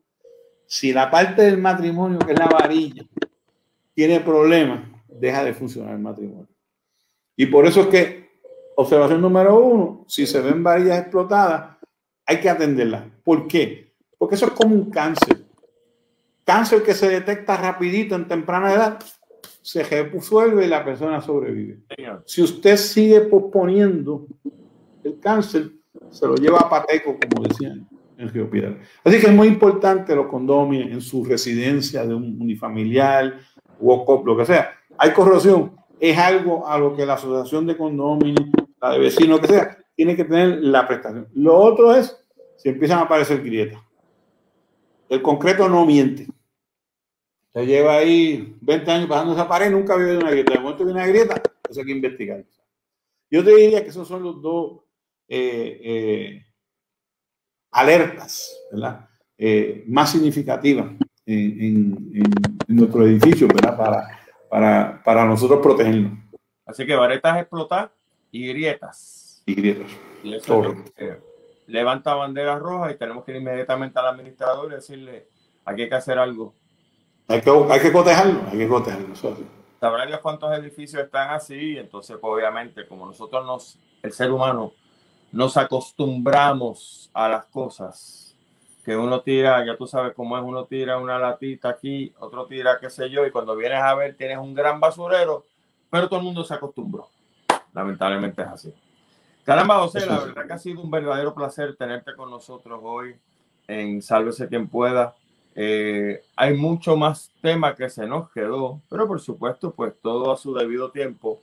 [0.66, 3.06] si la parte del matrimonio, que es la varilla,
[3.94, 4.82] tiene problemas,
[5.20, 6.48] deja de funcionar el matrimonio.
[7.36, 8.30] Y por eso es que
[8.76, 11.78] observación número uno, si se ven varillas explotadas,
[12.26, 13.04] hay que atenderlas.
[13.24, 13.94] ¿Por qué?
[14.18, 15.44] Porque eso es como un cáncer.
[16.46, 19.00] Cáncer que se detecta rapidito en temprana edad,
[19.62, 21.80] se resuelve y la persona sobrevive.
[22.26, 24.28] Si usted sigue posponiendo
[25.04, 25.72] el cáncer,
[26.10, 27.88] se lo lleva a pateco, como decían
[28.18, 28.78] en Río Piedra.
[29.04, 33.40] Así que es muy importante los condominios en su residencia de un unifamiliar,
[33.80, 34.72] walk lo que sea.
[34.98, 38.50] Hay corrosión, es algo a lo que la asociación de condominios,
[38.82, 41.28] la de vecinos, que sea, tiene que tener la prestación.
[41.34, 42.18] Lo otro es
[42.58, 43.82] si empiezan a aparecer grietas.
[45.10, 46.28] El concreto no miente.
[47.54, 50.54] Se lleva ahí 20 años pasando esa pared, nunca había una grieta.
[50.54, 52.44] De momento viene una grieta, eso hay que investigar.
[53.30, 54.82] Yo te diría que esos son los dos
[55.28, 56.46] eh, eh,
[57.72, 58.56] alertas.
[59.38, 60.92] Eh, más significativas
[61.26, 62.30] en,
[62.68, 63.78] nuestro edificio, ¿verdad?
[63.78, 64.23] Para,
[64.54, 66.12] para, para nosotros protegernos.
[66.64, 67.92] Así que varetas explotar
[68.30, 69.42] y grietas.
[69.48, 69.92] Y grietas.
[70.24, 70.76] Y eso
[71.66, 75.28] levanta banderas rojas y tenemos que ir inmediatamente al administrador y decirle,
[75.66, 76.54] aquí hay que hacer algo.
[77.28, 79.16] Hay que, hay que cotejarlo, hay que cotejarlo.
[79.80, 84.74] Sabrá Dios cuántos edificios están así, entonces pues, obviamente como nosotros nos, el ser humano,
[85.32, 88.33] nos acostumbramos a las cosas,
[88.84, 92.78] que uno tira, ya tú sabes cómo es, uno tira una latita aquí, otro tira
[92.80, 95.46] qué sé yo, y cuando vienes a ver tienes un gran basurero,
[95.90, 97.08] pero todo el mundo se acostumbró.
[97.74, 98.74] Lamentablemente es así.
[99.44, 103.16] Caramba, José, la verdad que ha sido un verdadero placer tenerte con nosotros hoy
[103.68, 105.16] en Sálvese quien pueda.
[105.56, 110.38] Eh, hay mucho más tema que se nos quedó, pero por supuesto, pues todo a
[110.38, 111.42] su debido tiempo.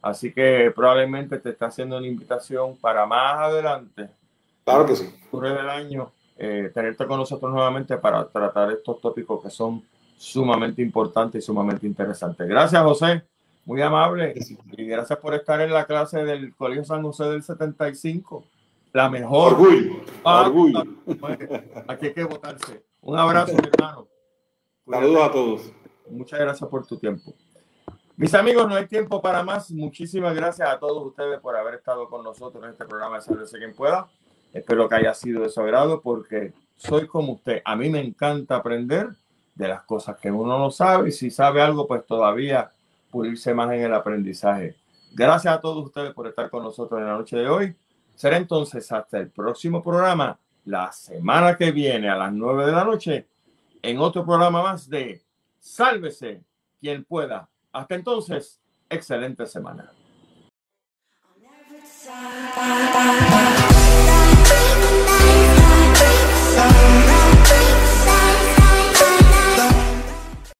[0.00, 4.10] Así que probablemente te está haciendo una invitación para más adelante.
[4.64, 5.14] Claro que sí.
[5.28, 9.82] Ocurre del año, eh, tenerte con nosotros nuevamente para tratar estos tópicos que son
[10.16, 12.48] sumamente importantes y sumamente interesantes.
[12.48, 13.22] Gracias, José.
[13.64, 14.34] Muy amable.
[14.76, 18.44] Y gracias por estar en la clase del Colegio San José del 75.
[18.92, 19.54] La mejor.
[19.54, 20.00] Orgullo.
[20.24, 20.82] Ah, orgullo.
[21.88, 22.84] Aquí hay que votarse.
[23.00, 24.08] Un abrazo, mi hermano.
[24.88, 25.72] Saludos a todos.
[26.10, 27.34] Muchas gracias por tu tiempo.
[28.16, 29.70] Mis amigos, no hay tiempo para más.
[29.70, 33.46] Muchísimas gracias a todos ustedes por haber estado con nosotros en este programa de Salve
[33.46, 34.08] quien pueda.
[34.52, 37.62] Espero que haya sido de porque soy como usted.
[37.64, 39.10] A mí me encanta aprender
[39.54, 42.72] de las cosas que uno no sabe y si sabe algo, pues todavía
[43.10, 44.76] pulirse más en el aprendizaje.
[45.12, 47.74] Gracias a todos ustedes por estar con nosotros en la noche de hoy.
[48.14, 52.84] Será entonces hasta el próximo programa, la semana que viene a las 9 de la
[52.84, 53.26] noche,
[53.82, 55.22] en otro programa más de
[55.58, 56.42] Sálvese
[56.80, 57.48] quien pueda.
[57.72, 59.92] Hasta entonces, excelente semana.